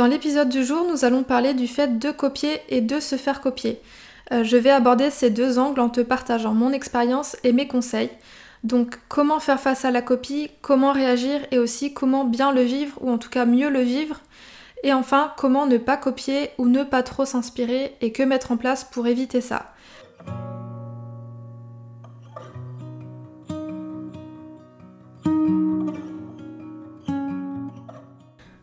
Dans 0.00 0.06
l'épisode 0.06 0.48
du 0.48 0.64
jour, 0.64 0.86
nous 0.90 1.04
allons 1.04 1.24
parler 1.24 1.52
du 1.52 1.66
fait 1.66 1.98
de 1.98 2.10
copier 2.10 2.62
et 2.70 2.80
de 2.80 3.00
se 3.00 3.16
faire 3.16 3.42
copier. 3.42 3.82
Euh, 4.32 4.44
je 4.44 4.56
vais 4.56 4.70
aborder 4.70 5.10
ces 5.10 5.28
deux 5.28 5.58
angles 5.58 5.78
en 5.80 5.90
te 5.90 6.00
partageant 6.00 6.54
mon 6.54 6.72
expérience 6.72 7.36
et 7.44 7.52
mes 7.52 7.68
conseils. 7.68 8.08
Donc 8.64 8.98
comment 9.10 9.40
faire 9.40 9.60
face 9.60 9.84
à 9.84 9.90
la 9.90 10.00
copie, 10.00 10.48
comment 10.62 10.94
réagir 10.94 11.42
et 11.50 11.58
aussi 11.58 11.92
comment 11.92 12.24
bien 12.24 12.50
le 12.50 12.62
vivre 12.62 12.96
ou 13.02 13.10
en 13.10 13.18
tout 13.18 13.28
cas 13.28 13.44
mieux 13.44 13.68
le 13.68 13.82
vivre. 13.82 14.22
Et 14.84 14.94
enfin, 14.94 15.34
comment 15.36 15.66
ne 15.66 15.76
pas 15.76 15.98
copier 15.98 16.48
ou 16.56 16.66
ne 16.66 16.82
pas 16.82 17.02
trop 17.02 17.26
s'inspirer 17.26 17.94
et 18.00 18.10
que 18.10 18.22
mettre 18.22 18.52
en 18.52 18.56
place 18.56 18.84
pour 18.84 19.06
éviter 19.06 19.42
ça. 19.42 19.74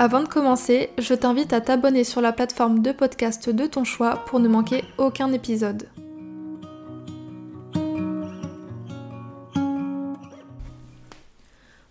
Avant 0.00 0.20
de 0.20 0.28
commencer, 0.28 0.90
je 0.96 1.12
t'invite 1.12 1.52
à 1.52 1.60
t'abonner 1.60 2.04
sur 2.04 2.20
la 2.20 2.30
plateforme 2.30 2.82
de 2.82 2.92
podcast 2.92 3.50
de 3.50 3.66
ton 3.66 3.82
choix 3.82 4.22
pour 4.26 4.38
ne 4.38 4.46
manquer 4.46 4.84
aucun 4.96 5.32
épisode. 5.32 5.88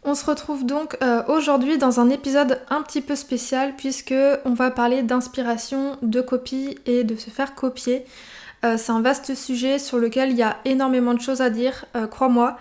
On 0.05 0.15
se 0.15 0.25
retrouve 0.25 0.65
donc 0.65 0.95
euh, 1.03 1.21
aujourd'hui 1.27 1.77
dans 1.77 1.99
un 1.99 2.09
épisode 2.09 2.61
un 2.69 2.81
petit 2.81 3.01
peu 3.01 3.17
spécial 3.17 3.73
puisque 3.75 4.15
on 4.45 4.53
va 4.53 4.71
parler 4.71 5.03
d'inspiration, 5.03 5.97
de 6.01 6.21
copie 6.21 6.77
et 6.85 7.03
de 7.03 7.17
se 7.17 7.29
faire 7.29 7.55
copier. 7.55 8.05
Euh, 8.63 8.77
c'est 8.77 8.93
un 8.93 9.01
vaste 9.01 9.35
sujet 9.35 9.79
sur 9.79 9.97
lequel 9.97 10.31
il 10.31 10.37
y 10.37 10.43
a 10.43 10.55
énormément 10.63 11.13
de 11.13 11.19
choses 11.19 11.41
à 11.41 11.49
dire, 11.49 11.83
euh, 11.97 12.07
crois-moi. 12.07 12.57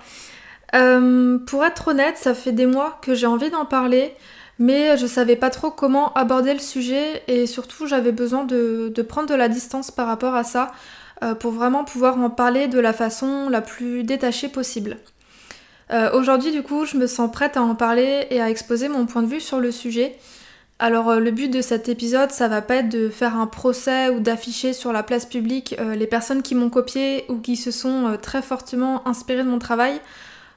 pour 0.73 1.65
être 1.65 1.89
honnête, 1.89 2.17
ça 2.17 2.35
fait 2.35 2.51
des 2.51 2.67
mois 2.67 2.99
que 3.01 3.15
j'ai 3.15 3.29
envie 3.29 3.51
d'en 3.51 3.65
parler 3.65 4.13
mais 4.59 4.97
je 4.97 5.07
savais 5.07 5.37
pas 5.37 5.51
trop 5.51 5.71
comment 5.71 6.13
aborder 6.15 6.55
le 6.55 6.61
sujet 6.61 7.23
et 7.29 7.47
surtout 7.47 7.87
j'avais 7.87 8.13
besoin 8.13 8.45
de, 8.45 8.93
prendre 9.07 9.29
de 9.29 9.35
la 9.35 9.49
distance 9.49 9.91
par 9.91 10.07
rapport 10.07 10.35
à 10.35 10.45
ça 10.45 10.73
euh, 11.23 11.35
pour 11.35 11.53
vraiment 11.53 11.85
pouvoir 11.85 12.19
en 12.19 12.31
parler 12.31 12.67
de 12.67 12.79
la 12.79 12.93
façon 12.93 13.49
la 13.49 13.61
plus 13.61 14.03
détachée 14.03 14.49
possible. 14.49 14.97
Euh, 15.93 16.11
aujourd'hui 16.13 16.53
du 16.53 16.63
coup 16.63 16.87
je 16.87 16.97
me 16.97 17.07
sens 17.07 17.31
prête 17.31 17.57
à 17.57 17.63
en 17.63 17.75
parler 17.75 18.27
et 18.31 18.41
à 18.41 18.51
exposer 18.51 18.89
mon 18.89 19.07
point 19.07 19.23
de 19.23 19.29
vue 19.29 19.41
sur 19.41 19.61
le 19.61 19.71
sujet. 19.71 20.17
Alors 20.79 21.11
euh, 21.11 21.21
le 21.21 21.31
but 21.31 21.49
de 21.49 21.61
cet 21.61 21.91
épisode 21.91 22.31
ça 22.31 22.49
va 22.49 22.63
pas 22.63 22.77
être 22.77 22.89
de 22.89 23.11
faire 23.11 23.37
un 23.37 23.47
procès 23.47 24.09
ou 24.09 24.21
d'afficher 24.21 24.73
sur 24.73 24.91
la 24.93 25.03
place 25.03 25.27
publique 25.27 25.77
les 25.95 26.07
personnes 26.07 26.43
qui 26.43 26.55
m'ont 26.55 26.71
copié 26.71 27.27
ou 27.29 27.39
qui 27.41 27.57
se 27.57 27.71
sont 27.71 28.17
très 28.23 28.41
fortement 28.41 29.07
inspirées 29.07 29.45
de 29.45 29.49
mon 29.49 29.59
travail. 29.59 30.01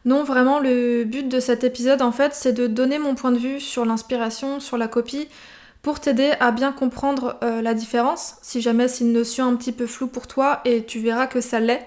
Non, 0.06 0.24
vraiment, 0.24 0.60
le 0.60 1.04
but 1.04 1.28
de 1.28 1.40
cet 1.40 1.64
épisode, 1.64 2.02
en 2.02 2.12
fait, 2.12 2.34
c'est 2.34 2.54
de 2.54 2.68
donner 2.68 3.00
mon 3.00 3.16
point 3.16 3.32
de 3.32 3.38
vue 3.38 3.60
sur 3.60 3.86
l'inspiration, 3.86 4.60
sur 4.60 4.78
la 4.78 4.88
copie, 4.88 5.28
pour 5.82 6.00
t'aider 6.00 6.32
à 6.40 6.52
bien 6.52 6.72
comprendre 6.72 7.38
euh, 7.44 7.62
la 7.62 7.74
différence, 7.74 8.36
si 8.42 8.62
jamais 8.62 8.88
c'est 8.88 9.04
une 9.04 9.14
notion 9.14 9.48
un 9.48 9.56
petit 9.56 9.72
peu 9.72 9.88
floue 9.88 10.08
pour 10.08 10.28
toi, 10.28 10.62
et 10.66 10.84
tu 10.84 11.00
verras 11.00 11.28
que 11.28 11.42
ça 11.42 11.60
l'est. 11.60 11.86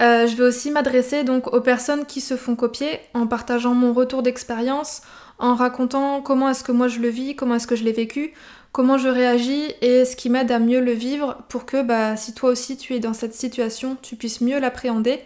Euh, 0.00 0.26
je 0.26 0.36
vais 0.36 0.44
aussi 0.44 0.70
m'adresser 0.70 1.24
donc 1.24 1.52
aux 1.52 1.60
personnes 1.60 2.06
qui 2.06 2.20
se 2.20 2.36
font 2.36 2.54
copier 2.54 3.00
en 3.14 3.26
partageant 3.26 3.74
mon 3.74 3.92
retour 3.92 4.22
d'expérience, 4.22 5.02
en 5.38 5.54
racontant 5.54 6.22
comment 6.22 6.48
est-ce 6.48 6.62
que 6.62 6.72
moi 6.72 6.88
je 6.88 7.00
le 7.00 7.08
vis, 7.08 7.34
comment 7.34 7.56
est-ce 7.56 7.66
que 7.66 7.76
je 7.76 7.84
l'ai 7.84 7.92
vécu, 7.92 8.32
comment 8.72 8.96
je 8.96 9.08
réagis 9.08 9.72
et 9.80 10.04
ce 10.04 10.14
qui 10.14 10.30
m'aide 10.30 10.52
à 10.52 10.60
mieux 10.60 10.80
le 10.80 10.92
vivre 10.92 11.38
pour 11.48 11.66
que 11.66 11.82
bah, 11.82 12.16
si 12.16 12.32
toi 12.32 12.50
aussi 12.50 12.76
tu 12.76 12.94
es 12.94 13.00
dans 13.00 13.12
cette 13.12 13.34
situation, 13.34 13.96
tu 14.00 14.14
puisses 14.14 14.40
mieux 14.40 14.60
l'appréhender 14.60 15.20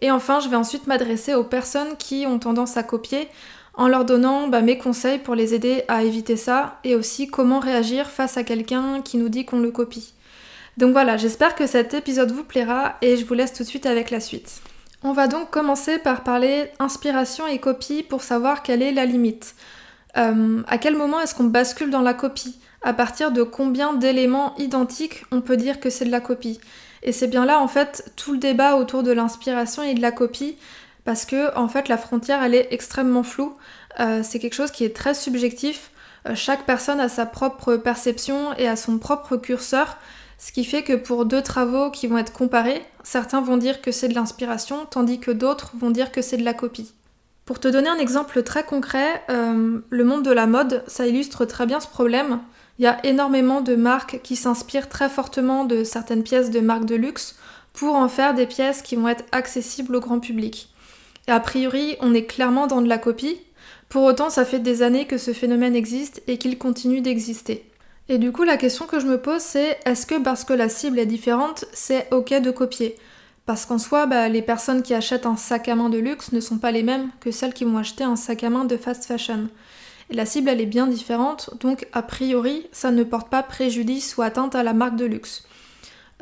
et 0.00 0.10
enfin, 0.10 0.40
je 0.40 0.48
vais 0.48 0.56
ensuite 0.56 0.86
m'adresser 0.86 1.34
aux 1.34 1.44
personnes 1.44 1.96
qui 1.98 2.26
ont 2.26 2.38
tendance 2.38 2.76
à 2.76 2.82
copier 2.82 3.28
en 3.74 3.88
leur 3.88 4.04
donnant 4.04 4.48
bah, 4.48 4.62
mes 4.62 4.78
conseils 4.78 5.18
pour 5.18 5.34
les 5.34 5.54
aider 5.54 5.84
à 5.88 6.02
éviter 6.02 6.36
ça 6.36 6.78
et 6.84 6.94
aussi 6.94 7.28
comment 7.28 7.60
réagir 7.60 8.08
face 8.08 8.36
à 8.36 8.44
quelqu'un 8.44 9.00
qui 9.02 9.16
nous 9.16 9.28
dit 9.28 9.44
qu'on 9.44 9.60
le 9.60 9.70
copie. 9.70 10.12
Donc 10.76 10.92
voilà, 10.92 11.16
j'espère 11.16 11.54
que 11.54 11.66
cet 11.66 11.94
épisode 11.94 12.32
vous 12.32 12.44
plaira 12.44 12.96
et 13.02 13.16
je 13.16 13.24
vous 13.24 13.34
laisse 13.34 13.52
tout 13.52 13.62
de 13.62 13.68
suite 13.68 13.86
avec 13.86 14.10
la 14.10 14.20
suite. 14.20 14.62
On 15.02 15.12
va 15.12 15.28
donc 15.28 15.50
commencer 15.50 15.98
par 15.98 16.22
parler 16.24 16.70
inspiration 16.78 17.46
et 17.46 17.58
copie 17.58 18.02
pour 18.02 18.22
savoir 18.22 18.62
quelle 18.62 18.82
est 18.82 18.92
la 18.92 19.06
limite. 19.06 19.54
Euh, 20.16 20.62
à 20.66 20.78
quel 20.78 20.96
moment 20.96 21.20
est-ce 21.20 21.34
qu'on 21.34 21.44
bascule 21.44 21.90
dans 21.90 22.02
la 22.02 22.14
copie? 22.14 22.58
À 22.82 22.92
partir 22.92 23.30
de 23.30 23.42
combien 23.42 23.94
d'éléments 23.94 24.54
identiques 24.56 25.24
on 25.30 25.40
peut 25.40 25.56
dire 25.56 25.80
que 25.80 25.90
c'est 25.90 26.04
de 26.04 26.10
la 26.10 26.20
copie? 26.20 26.60
Et 27.02 27.12
c'est 27.12 27.28
bien 27.28 27.46
là 27.46 27.60
en 27.60 27.68
fait 27.68 28.12
tout 28.16 28.32
le 28.32 28.38
débat 28.38 28.76
autour 28.76 29.02
de 29.02 29.12
l'inspiration 29.12 29.82
et 29.82 29.94
de 29.94 30.00
la 30.00 30.12
copie, 30.12 30.56
parce 31.04 31.24
que 31.24 31.56
en 31.56 31.68
fait 31.68 31.88
la 31.88 31.98
frontière 31.98 32.42
elle 32.42 32.54
est 32.54 32.68
extrêmement 32.70 33.22
floue. 33.22 33.54
Euh, 33.98 34.22
c'est 34.22 34.38
quelque 34.38 34.54
chose 34.54 34.70
qui 34.70 34.84
est 34.84 34.94
très 34.94 35.14
subjectif. 35.14 35.90
Euh, 36.28 36.34
chaque 36.34 36.66
personne 36.66 37.00
a 37.00 37.08
sa 37.08 37.26
propre 37.26 37.76
perception 37.76 38.54
et 38.54 38.68
a 38.68 38.76
son 38.76 38.98
propre 38.98 39.36
curseur, 39.36 39.96
ce 40.38 40.52
qui 40.52 40.64
fait 40.64 40.82
que 40.82 40.94
pour 40.94 41.26
deux 41.26 41.42
travaux 41.42 41.90
qui 41.90 42.06
vont 42.06 42.18
être 42.18 42.32
comparés, 42.32 42.82
certains 43.02 43.40
vont 43.40 43.56
dire 43.56 43.82
que 43.82 43.92
c'est 43.92 44.08
de 44.08 44.14
l'inspiration, 44.14 44.86
tandis 44.90 45.20
que 45.20 45.30
d'autres 45.30 45.72
vont 45.76 45.90
dire 45.90 46.12
que 46.12 46.22
c'est 46.22 46.38
de 46.38 46.44
la 46.44 46.54
copie. 46.54 46.92
Pour 47.44 47.58
te 47.58 47.68
donner 47.68 47.88
un 47.88 47.98
exemple 47.98 48.42
très 48.42 48.64
concret, 48.64 49.22
euh, 49.28 49.80
le 49.88 50.04
monde 50.04 50.22
de 50.22 50.30
la 50.30 50.46
mode, 50.46 50.84
ça 50.86 51.06
illustre 51.06 51.44
très 51.44 51.66
bien 51.66 51.80
ce 51.80 51.88
problème. 51.88 52.40
Il 52.80 52.84
y 52.84 52.86
a 52.86 53.04
énormément 53.04 53.60
de 53.60 53.74
marques 53.74 54.20
qui 54.22 54.36
s'inspirent 54.36 54.88
très 54.88 55.10
fortement 55.10 55.66
de 55.66 55.84
certaines 55.84 56.22
pièces 56.22 56.48
de 56.50 56.60
marques 56.60 56.86
de 56.86 56.94
luxe 56.94 57.36
pour 57.74 57.94
en 57.94 58.08
faire 58.08 58.32
des 58.32 58.46
pièces 58.46 58.80
qui 58.80 58.96
vont 58.96 59.08
être 59.08 59.26
accessibles 59.32 59.96
au 59.96 60.00
grand 60.00 60.18
public. 60.18 60.70
A 61.26 61.40
priori, 61.40 61.96
on 62.00 62.14
est 62.14 62.24
clairement 62.24 62.66
dans 62.66 62.80
de 62.80 62.88
la 62.88 62.96
copie. 62.96 63.38
Pour 63.90 64.04
autant, 64.04 64.30
ça 64.30 64.46
fait 64.46 64.60
des 64.60 64.80
années 64.80 65.06
que 65.06 65.18
ce 65.18 65.34
phénomène 65.34 65.76
existe 65.76 66.22
et 66.26 66.38
qu'il 66.38 66.56
continue 66.56 67.02
d'exister. 67.02 67.70
Et 68.08 68.16
du 68.16 68.32
coup, 68.32 68.44
la 68.44 68.56
question 68.56 68.86
que 68.86 68.98
je 68.98 69.06
me 69.06 69.20
pose, 69.20 69.42
c'est 69.42 69.78
est-ce 69.84 70.06
que 70.06 70.18
parce 70.18 70.44
que 70.44 70.54
la 70.54 70.70
cible 70.70 70.98
est 70.98 71.04
différente, 71.04 71.66
c'est 71.74 72.08
ok 72.12 72.40
de 72.40 72.50
copier? 72.50 72.96
Parce 73.44 73.66
qu'en 73.66 73.78
soi, 73.78 74.06
bah, 74.06 74.30
les 74.30 74.40
personnes 74.40 74.82
qui 74.82 74.94
achètent 74.94 75.26
un 75.26 75.36
sac 75.36 75.68
à 75.68 75.74
main 75.74 75.90
de 75.90 75.98
luxe 75.98 76.32
ne 76.32 76.40
sont 76.40 76.56
pas 76.56 76.70
les 76.70 76.82
mêmes 76.82 77.10
que 77.20 77.30
celles 77.30 77.52
qui 77.52 77.64
vont 77.64 77.76
acheter 77.76 78.04
un 78.04 78.16
sac 78.16 78.42
à 78.42 78.48
main 78.48 78.64
de 78.64 78.78
fast 78.78 79.04
fashion 79.04 79.48
la 80.12 80.26
cible 80.26 80.48
elle 80.48 80.60
est 80.60 80.66
bien 80.66 80.86
différente, 80.86 81.50
donc 81.60 81.86
a 81.92 82.02
priori 82.02 82.66
ça 82.72 82.90
ne 82.90 83.04
porte 83.04 83.28
pas 83.28 83.42
préjudice 83.42 84.16
ou 84.16 84.22
atteinte 84.22 84.54
à 84.54 84.62
la 84.62 84.72
marque 84.72 84.96
de 84.96 85.04
luxe. 85.04 85.44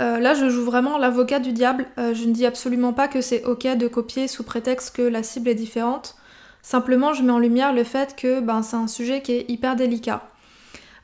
Euh, 0.00 0.18
là 0.18 0.34
je 0.34 0.48
joue 0.48 0.64
vraiment 0.64 0.98
l'avocat 0.98 1.40
du 1.40 1.52
diable, 1.52 1.86
euh, 1.98 2.14
je 2.14 2.24
ne 2.24 2.32
dis 2.32 2.46
absolument 2.46 2.92
pas 2.92 3.08
que 3.08 3.20
c'est 3.20 3.44
ok 3.44 3.66
de 3.76 3.88
copier 3.88 4.28
sous 4.28 4.44
prétexte 4.44 4.94
que 4.94 5.02
la 5.02 5.22
cible 5.22 5.48
est 5.48 5.54
différente, 5.54 6.16
simplement 6.62 7.12
je 7.14 7.22
mets 7.22 7.32
en 7.32 7.38
lumière 7.38 7.72
le 7.72 7.84
fait 7.84 8.14
que 8.16 8.40
ben, 8.40 8.62
c'est 8.62 8.76
un 8.76 8.86
sujet 8.86 9.22
qui 9.22 9.32
est 9.32 9.50
hyper 9.50 9.76
délicat. 9.76 10.28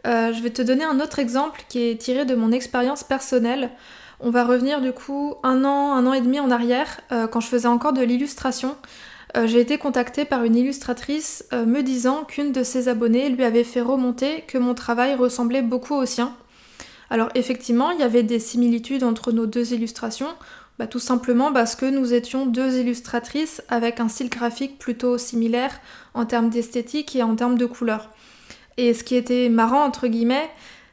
Euh, 0.07 0.33
je 0.33 0.43
vais 0.43 0.51
te 0.51 0.61
donner 0.61 0.85
un 0.85 1.01
autre 1.01 1.19
exemple 1.19 1.65
qui 1.69 1.89
est 1.89 1.97
tiré 1.97 2.27
de 2.27 2.35
mon 2.35 2.53
expérience 2.53 3.05
personnelle. 3.05 3.71
On 4.21 4.31
va 4.31 4.45
revenir 4.45 4.81
du 4.83 4.93
coup 4.93 5.35
un 5.43 5.65
an, 5.65 5.95
un 5.95 6.07
an 6.07 6.13
et 6.13 6.21
demi 6.21 6.39
en 6.41 6.51
arrière, 6.51 7.01
quand 7.31 7.41
je 7.41 7.49
faisais 7.49 7.69
encore 7.69 7.93
de 7.93 8.03
l'illustration. 8.03 8.77
Euh, 9.37 9.47
j'ai 9.49 9.61
été 9.61 9.79
contactée 9.79 10.25
par 10.25 10.45
une 10.45 10.55
illustratrice 10.55 11.45
euh, 11.53 11.67
me 11.67 11.83
disant 11.83 12.25
qu'une 12.25 12.53
de 12.53 12.63
ses 12.63 12.89
abonnées 12.89 13.29
lui 13.29 13.43
avait 13.43 13.65
fait 13.65 13.81
remonter 13.81 14.43
que 14.47 14.59
mon 14.59 14.75
travail 14.75 15.15
ressemblait 15.15 15.63
beaucoup 15.63 15.95
au 15.95 16.07
sien. 16.07 16.37
Alors 17.11 17.29
effectivement, 17.35 17.91
il 17.91 18.01
y 18.01 18.05
avait 18.05 18.23
des 18.23 18.39
similitudes 18.39 19.03
entre 19.03 19.33
nos 19.33 19.47
deux 19.47 19.73
illustrations, 19.73 20.29
bah, 20.79 20.87
tout 20.87 21.01
simplement 21.01 21.53
parce 21.53 21.75
que 21.75 21.87
nous 21.87 22.15
étions 22.15 22.47
deux 22.47 22.79
illustratrices 22.79 23.63
avec 23.69 23.99
un 23.99 24.09
style 24.09 24.31
graphique 24.31 24.79
plutôt 24.79 25.19
similaire 25.19 25.81
en 26.15 26.27
termes 26.27 26.51
d'esthétique 26.51 27.15
et 27.17 27.23
en 27.23 27.35
termes 27.35 27.59
de 27.59 27.67
couleur. 27.67 28.11
Et 28.77 28.95
ce 28.95 29.05
qui 29.05 29.17
était 29.17 29.49
marrant 29.49 29.85
entre 29.85 30.07
guillemets, 30.07 30.51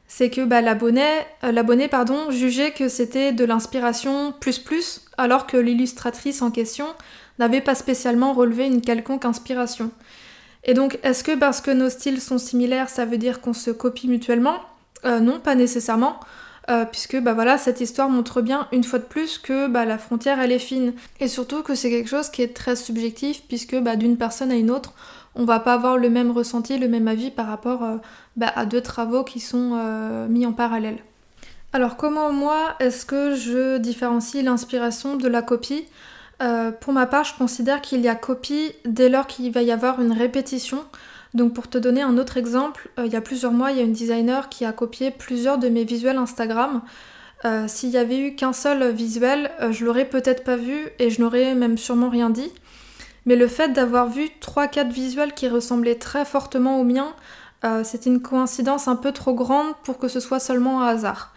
c'est 0.08 0.30
que 0.30 0.42
bah, 0.42 0.62
euh, 0.62 1.52
l'abonné 1.52 1.88
pardon, 1.88 2.32
jugeait 2.32 2.72
que 2.72 2.90
c'était 2.90 3.32
de 3.32 3.46
l'inspiration 3.46 4.34
plus 4.40 4.60
plus, 4.60 5.06
alors 5.18 5.48
que 5.48 5.58
l'illustratrice 5.58 6.42
en 6.42 6.52
question 6.52 6.88
n'avait 7.42 7.62
pas 7.62 7.76
spécialement 7.76 8.32
relevé 8.34 8.66
une 8.66 8.82
quelconque 8.82 9.26
inspiration. 9.26 9.92
Et 10.64 10.74
donc, 10.74 11.00
est-ce 11.04 11.24
que 11.24 11.36
parce 11.36 11.60
que 11.60 11.72
nos 11.72 11.90
styles 11.90 12.22
sont 12.22 12.38
similaires, 12.38 12.88
ça 12.88 13.06
veut 13.06 13.18
dire 13.18 13.42
qu'on 13.42 13.54
se 13.54 13.72
copie 13.72 14.08
mutuellement? 14.08 14.58
Euh, 15.06 15.20
Non, 15.20 15.40
pas 15.40 15.56
nécessairement. 15.56 16.16
euh, 16.70 16.86
puisque 16.86 17.20
bah 17.20 17.34
voilà, 17.34 17.58
cette 17.58 17.82
histoire 17.82 18.08
montre 18.10 18.42
bien 18.42 18.68
une 18.72 18.84
fois 18.84 19.00
de 19.00 19.04
plus 19.16 19.40
que 19.40 19.68
bah, 19.68 19.84
la 19.84 19.98
frontière 19.98 20.40
elle 20.40 20.52
est 20.52 20.60
fine. 20.72 20.94
Et 21.20 21.28
surtout 21.28 21.64
que 21.64 21.74
c'est 21.74 21.90
quelque 21.90 22.10
chose 22.10 22.30
qui 22.30 22.44
est 22.44 22.54
très 22.54 22.76
subjectif, 22.76 23.42
puisque 23.48 23.76
bah, 23.82 23.96
d'une 23.96 24.16
personne 24.16 24.52
à 24.52 24.56
une 24.56 24.70
autre, 24.70 24.94
on 25.34 25.44
va 25.46 25.60
pas 25.60 25.74
avoir 25.74 25.98
le 25.98 26.10
même 26.10 26.30
ressenti, 26.32 26.78
le 26.78 26.88
même 26.88 27.08
avis 27.08 27.32
par 27.32 27.48
rapport 27.48 27.84
euh, 27.84 27.98
bah, 28.36 28.52
à 28.56 28.66
deux 28.66 28.82
travaux 28.82 29.24
qui 29.24 29.40
sont 29.40 29.72
mis 30.30 30.46
en 30.46 30.54
parallèle. 30.54 31.00
Alors 31.74 31.96
comment 31.98 32.32
moi 32.32 32.76
est-ce 32.80 33.06
que 33.06 33.34
je 33.34 33.78
différencie 33.78 34.44
l'inspiration 34.44 35.16
de 35.16 35.28
la 35.28 35.42
copie? 35.42 35.86
Pour 36.80 36.94
ma 36.94 37.06
part, 37.06 37.24
je 37.24 37.36
considère 37.38 37.82
qu'il 37.82 38.02
y 38.02 38.08
a 38.08 38.16
copie 38.16 38.74
dès 38.86 39.10
lors 39.10 39.28
qu'il 39.28 39.52
va 39.52 39.62
y 39.62 39.72
avoir 39.72 40.02
une 40.02 40.12
répétition. 40.12 40.84
Donc 41.34 41.54
pour 41.54 41.70
te 41.70 41.78
donner 41.78 42.02
un 42.02 42.18
autre 42.18 42.38
exemple, 42.38 42.90
euh, 43.00 43.06
il 43.06 43.14
y 43.14 43.16
a 43.16 43.22
plusieurs 43.22 43.54
mois, 43.54 43.72
il 43.72 43.78
y 43.78 43.80
a 43.80 43.84
une 43.84 43.94
designer 43.94 44.50
qui 44.50 44.66
a 44.66 44.74
copié 44.74 45.12
plusieurs 45.12 45.58
de 45.58 45.70
mes 45.70 45.86
visuels 45.86 46.18
Instagram. 46.18 46.82
Euh, 47.46 47.68
s'il 47.68 47.90
y 47.90 47.98
avait 47.98 48.20
eu 48.20 48.36
qu'un 48.36 48.54
seul 48.54 48.92
visuel, 48.92 49.52
euh, 49.62 49.72
je 49.72 49.86
l'aurais 49.86 50.06
peut-être 50.06 50.44
pas 50.44 50.58
vu 50.58 50.90
et 51.00 51.10
je 51.10 51.22
n'aurais 51.22 51.56
même 51.56 51.78
sûrement 51.78 52.10
rien 52.10 52.30
dit. 52.30 52.52
Mais 53.26 53.36
le 53.36 53.48
fait 53.48 53.70
d'avoir 53.70 54.10
vu 54.10 54.30
3-4 54.42 54.90
visuels 54.92 55.34
qui 55.34 55.48
ressemblaient 55.48 55.96
très 55.96 56.26
fortement 56.26 56.80
aux 56.80 56.84
miens, 56.84 57.14
c'était 57.84 58.10
une 58.10 58.24
coïncidence 58.24 58.88
un 58.88 58.96
peu 58.96 59.12
trop 59.12 59.36
grande 59.36 59.76
pour 59.84 60.00
que 60.00 60.08
ce 60.08 60.20
soit 60.20 60.40
seulement 60.40 60.82
un 60.82 60.88
hasard. 60.88 61.31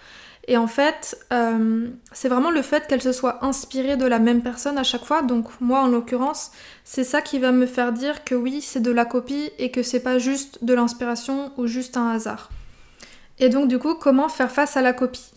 Et 0.46 0.56
en 0.58 0.66
fait, 0.66 1.16
euh, 1.32 1.88
c'est 2.12 2.28
vraiment 2.28 2.50
le 2.50 2.60
fait 2.60 2.86
qu'elle 2.86 3.00
se 3.00 3.12
soit 3.12 3.44
inspirée 3.44 3.96
de 3.96 4.04
la 4.04 4.18
même 4.18 4.42
personne 4.42 4.76
à 4.76 4.82
chaque 4.82 5.04
fois. 5.04 5.22
Donc 5.22 5.48
moi, 5.60 5.80
en 5.80 5.88
l'occurrence, 5.88 6.50
c'est 6.84 7.04
ça 7.04 7.22
qui 7.22 7.38
va 7.38 7.50
me 7.50 7.66
faire 7.66 7.92
dire 7.92 8.24
que 8.24 8.34
oui, 8.34 8.60
c'est 8.60 8.80
de 8.80 8.90
la 8.90 9.06
copie 9.06 9.50
et 9.58 9.70
que 9.70 9.82
c'est 9.82 10.00
pas 10.02 10.18
juste 10.18 10.62
de 10.62 10.74
l'inspiration 10.74 11.52
ou 11.56 11.66
juste 11.66 11.96
un 11.96 12.10
hasard. 12.10 12.50
Et 13.38 13.48
donc 13.48 13.68
du 13.68 13.78
coup, 13.78 13.94
comment 13.94 14.28
faire 14.28 14.50
face 14.50 14.76
à 14.76 14.82
la 14.82 14.92
copie? 14.92 15.32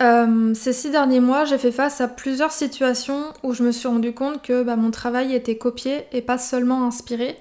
Euh, 0.00 0.52
Ces 0.54 0.72
six 0.72 0.90
derniers 0.90 1.20
mois, 1.20 1.44
j'ai 1.44 1.58
fait 1.58 1.72
face 1.72 2.00
à 2.00 2.08
plusieurs 2.08 2.52
situations 2.52 3.32
où 3.42 3.54
je 3.54 3.62
me 3.62 3.70
suis 3.70 3.86
rendu 3.86 4.12
compte 4.12 4.42
que 4.42 4.62
bah, 4.62 4.76
mon 4.76 4.90
travail 4.90 5.32
était 5.34 5.58
copié 5.58 6.06
et 6.12 6.22
pas 6.22 6.38
seulement 6.38 6.86
inspiré. 6.86 7.36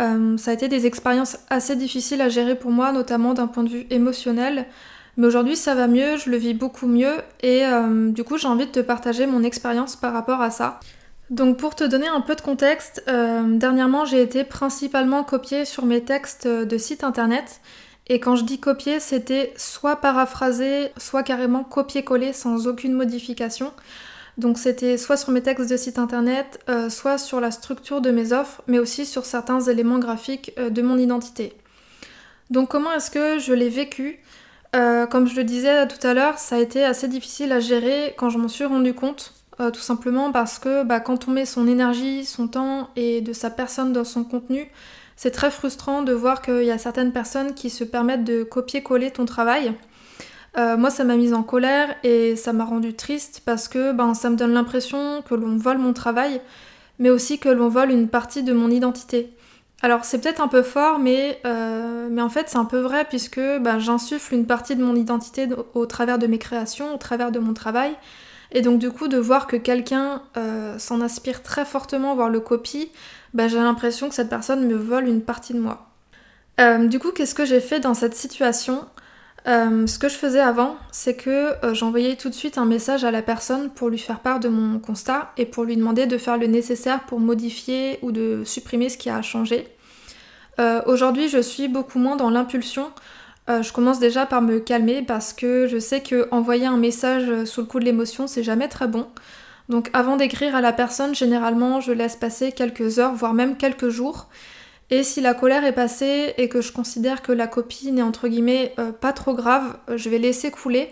Euh, 0.00 0.36
ça 0.36 0.50
a 0.50 0.54
été 0.54 0.68
des 0.68 0.86
expériences 0.86 1.38
assez 1.48 1.76
difficiles 1.76 2.20
à 2.20 2.28
gérer 2.28 2.56
pour 2.56 2.70
moi, 2.70 2.92
notamment 2.92 3.32
d'un 3.32 3.46
point 3.46 3.62
de 3.62 3.68
vue 3.68 3.86
émotionnel. 3.90 4.66
Mais 5.16 5.26
aujourd'hui, 5.26 5.56
ça 5.56 5.74
va 5.74 5.86
mieux, 5.86 6.16
je 6.16 6.28
le 6.28 6.36
vis 6.36 6.54
beaucoup 6.54 6.86
mieux 6.86 7.16
et 7.40 7.64
euh, 7.64 8.10
du 8.10 8.24
coup, 8.24 8.36
j'ai 8.36 8.48
envie 8.48 8.66
de 8.66 8.72
te 8.72 8.80
partager 8.80 9.26
mon 9.26 9.42
expérience 9.42 9.94
par 9.94 10.12
rapport 10.12 10.40
à 10.40 10.50
ça. 10.50 10.80
Donc 11.30 11.56
pour 11.56 11.74
te 11.74 11.84
donner 11.84 12.08
un 12.08 12.20
peu 12.20 12.34
de 12.34 12.40
contexte, 12.40 13.02
euh, 13.08 13.56
dernièrement 13.56 14.04
j'ai 14.04 14.20
été 14.20 14.44
principalement 14.44 15.24
copiée 15.24 15.64
sur 15.64 15.86
mes 15.86 16.02
textes 16.02 16.46
de 16.46 16.78
site 16.78 17.04
internet. 17.04 17.60
Et 18.08 18.20
quand 18.20 18.36
je 18.36 18.44
dis 18.44 18.60
copier, 18.60 19.00
c'était 19.00 19.54
soit 19.56 19.96
paraphrasé, 19.96 20.90
soit 20.98 21.22
carrément 21.22 21.64
copier-coller 21.64 22.34
sans 22.34 22.66
aucune 22.66 22.92
modification. 22.92 23.72
Donc 24.36 24.58
c'était 24.58 24.98
soit 24.98 25.16
sur 25.16 25.30
mes 25.30 25.42
textes 25.42 25.70
de 25.70 25.76
site 25.76 25.98
internet, 25.98 26.60
euh, 26.68 26.90
soit 26.90 27.16
sur 27.18 27.40
la 27.40 27.50
structure 27.50 28.00
de 28.00 28.10
mes 28.10 28.32
offres, 28.32 28.62
mais 28.66 28.78
aussi 28.78 29.06
sur 29.06 29.24
certains 29.24 29.60
éléments 29.60 30.00
graphiques 30.00 30.52
de 30.58 30.82
mon 30.82 30.98
identité. 30.98 31.54
Donc 32.50 32.68
comment 32.68 32.92
est-ce 32.92 33.10
que 33.10 33.38
je 33.38 33.54
l'ai 33.54 33.70
vécu 33.70 34.20
euh, 34.74 35.06
comme 35.06 35.26
je 35.28 35.36
le 35.36 35.44
disais 35.44 35.86
tout 35.86 36.04
à 36.06 36.14
l'heure, 36.14 36.38
ça 36.38 36.56
a 36.56 36.58
été 36.58 36.84
assez 36.84 37.08
difficile 37.08 37.52
à 37.52 37.60
gérer 37.60 38.14
quand 38.16 38.30
je 38.30 38.38
m'en 38.38 38.48
suis 38.48 38.64
rendu 38.64 38.94
compte. 38.94 39.34
Euh, 39.60 39.70
tout 39.70 39.80
simplement 39.80 40.32
parce 40.32 40.58
que 40.58 40.82
bah, 40.82 40.98
quand 40.98 41.28
on 41.28 41.30
met 41.30 41.46
son 41.46 41.68
énergie, 41.68 42.24
son 42.24 42.48
temps 42.48 42.90
et 42.96 43.20
de 43.20 43.32
sa 43.32 43.50
personne 43.50 43.92
dans 43.92 44.02
son 44.02 44.24
contenu, 44.24 44.68
c'est 45.14 45.30
très 45.30 45.52
frustrant 45.52 46.02
de 46.02 46.12
voir 46.12 46.42
qu'il 46.42 46.64
y 46.64 46.72
a 46.72 46.78
certaines 46.78 47.12
personnes 47.12 47.54
qui 47.54 47.70
se 47.70 47.84
permettent 47.84 48.24
de 48.24 48.42
copier-coller 48.42 49.12
ton 49.12 49.26
travail. 49.26 49.72
Euh, 50.56 50.76
moi, 50.76 50.90
ça 50.90 51.04
m'a 51.04 51.16
mise 51.16 51.34
en 51.34 51.44
colère 51.44 51.94
et 52.02 52.34
ça 52.34 52.52
m'a 52.52 52.64
rendu 52.64 52.94
triste 52.94 53.42
parce 53.44 53.68
que 53.68 53.92
ben, 53.92 54.14
ça 54.14 54.28
me 54.28 54.36
donne 54.36 54.52
l'impression 54.52 55.22
que 55.22 55.34
l'on 55.36 55.56
vole 55.56 55.78
mon 55.78 55.92
travail, 55.92 56.40
mais 56.98 57.10
aussi 57.10 57.38
que 57.38 57.48
l'on 57.48 57.68
vole 57.68 57.90
une 57.90 58.08
partie 58.08 58.42
de 58.42 58.52
mon 58.52 58.70
identité. 58.70 59.30
Alors 59.84 60.06
c'est 60.06 60.18
peut-être 60.18 60.40
un 60.40 60.48
peu 60.48 60.62
fort, 60.62 60.98
mais, 60.98 61.38
euh, 61.44 62.08
mais 62.10 62.22
en 62.22 62.30
fait 62.30 62.48
c'est 62.48 62.56
un 62.56 62.64
peu 62.64 62.78
vrai 62.78 63.04
puisque 63.04 63.38
ben, 63.38 63.78
j'insuffle 63.78 64.32
une 64.32 64.46
partie 64.46 64.76
de 64.76 64.82
mon 64.82 64.96
identité 64.96 65.46
au, 65.74 65.84
travers 65.84 66.18
de 66.18 66.26
mes 66.26 66.38
créations, 66.38 66.94
au 66.94 66.96
travers 66.96 67.30
de 67.30 67.38
mon 67.38 67.52
travail. 67.52 67.94
Et 68.52 68.62
donc 68.62 68.78
du 68.78 68.90
coup 68.90 69.08
de 69.08 69.18
voir 69.18 69.46
que 69.46 69.56
quelqu'un 69.56 70.22
euh, 70.38 70.78
s'en 70.78 71.02
inspire 71.02 71.42
très 71.42 71.66
fortement, 71.66 72.14
voire 72.14 72.30
le 72.30 72.40
copie, 72.40 72.90
ben, 73.34 73.46
j'ai 73.46 73.58
l'impression 73.58 74.08
que 74.08 74.14
cette 74.14 74.30
personne 74.30 74.66
me 74.66 74.74
vole 74.74 75.06
une 75.06 75.20
partie 75.20 75.52
de 75.52 75.60
moi. 75.60 75.86
Euh, 76.60 76.86
du 76.86 76.98
coup 76.98 77.10
qu'est-ce 77.10 77.34
que 77.34 77.44
j'ai 77.44 77.60
fait 77.60 77.80
dans 77.80 77.92
cette 77.92 78.14
situation? 78.14 78.86
Ce 79.46 79.98
que 79.98 80.08
je 80.08 80.14
faisais 80.14 80.40
avant, 80.40 80.76
c'est 80.92 81.14
que 81.14 81.50
j'envoyais 81.74 82.16
tout 82.16 82.30
de 82.30 82.34
suite 82.34 82.56
un 82.56 82.64
message 82.64 83.04
à 83.04 83.10
la 83.10 83.20
personne 83.20 83.68
pour 83.68 83.90
lui 83.90 83.98
faire 83.98 84.20
part 84.20 84.40
de 84.40 84.48
mon 84.48 84.78
constat 84.78 85.32
et 85.36 85.44
pour 85.44 85.64
lui 85.64 85.76
demander 85.76 86.06
de 86.06 86.16
faire 86.16 86.38
le 86.38 86.46
nécessaire 86.46 87.04
pour 87.04 87.20
modifier 87.20 87.98
ou 88.00 88.10
de 88.10 88.40
supprimer 88.46 88.88
ce 88.88 88.96
qui 88.96 89.10
a 89.10 89.20
changé. 89.20 89.73
Euh, 90.58 90.82
aujourd'hui, 90.86 91.28
je 91.28 91.38
suis 91.38 91.68
beaucoup 91.68 91.98
moins 91.98 92.16
dans 92.16 92.30
l'impulsion. 92.30 92.90
Euh, 93.50 93.62
je 93.62 93.72
commence 93.72 93.98
déjà 93.98 94.24
par 94.26 94.40
me 94.40 94.58
calmer 94.58 95.02
parce 95.02 95.32
que 95.32 95.66
je 95.66 95.78
sais 95.78 96.00
que 96.00 96.28
envoyer 96.30 96.66
un 96.66 96.76
message 96.76 97.44
sous 97.44 97.60
le 97.60 97.66
coup 97.66 97.78
de 97.78 97.84
l'émotion, 97.84 98.26
c'est 98.26 98.42
jamais 98.42 98.68
très 98.68 98.88
bon. 98.88 99.06
Donc 99.68 99.90
avant 99.92 100.16
d'écrire 100.16 100.54
à 100.54 100.60
la 100.60 100.72
personne, 100.72 101.14
généralement, 101.14 101.80
je 101.80 101.92
laisse 101.92 102.16
passer 102.16 102.52
quelques 102.52 102.98
heures, 102.98 103.14
voire 103.14 103.34
même 103.34 103.56
quelques 103.56 103.88
jours. 103.88 104.28
Et 104.90 105.02
si 105.02 105.20
la 105.20 105.34
colère 105.34 105.64
est 105.64 105.72
passée 105.72 106.34
et 106.36 106.48
que 106.48 106.60
je 106.60 106.72
considère 106.72 107.22
que 107.22 107.32
la 107.32 107.46
copie 107.46 107.90
n'est 107.90 108.02
entre 108.02 108.28
guillemets 108.28 108.74
euh, 108.78 108.92
pas 108.92 109.12
trop 109.12 109.34
grave, 109.34 109.78
je 109.94 110.08
vais 110.10 110.18
laisser 110.18 110.50
couler. 110.50 110.90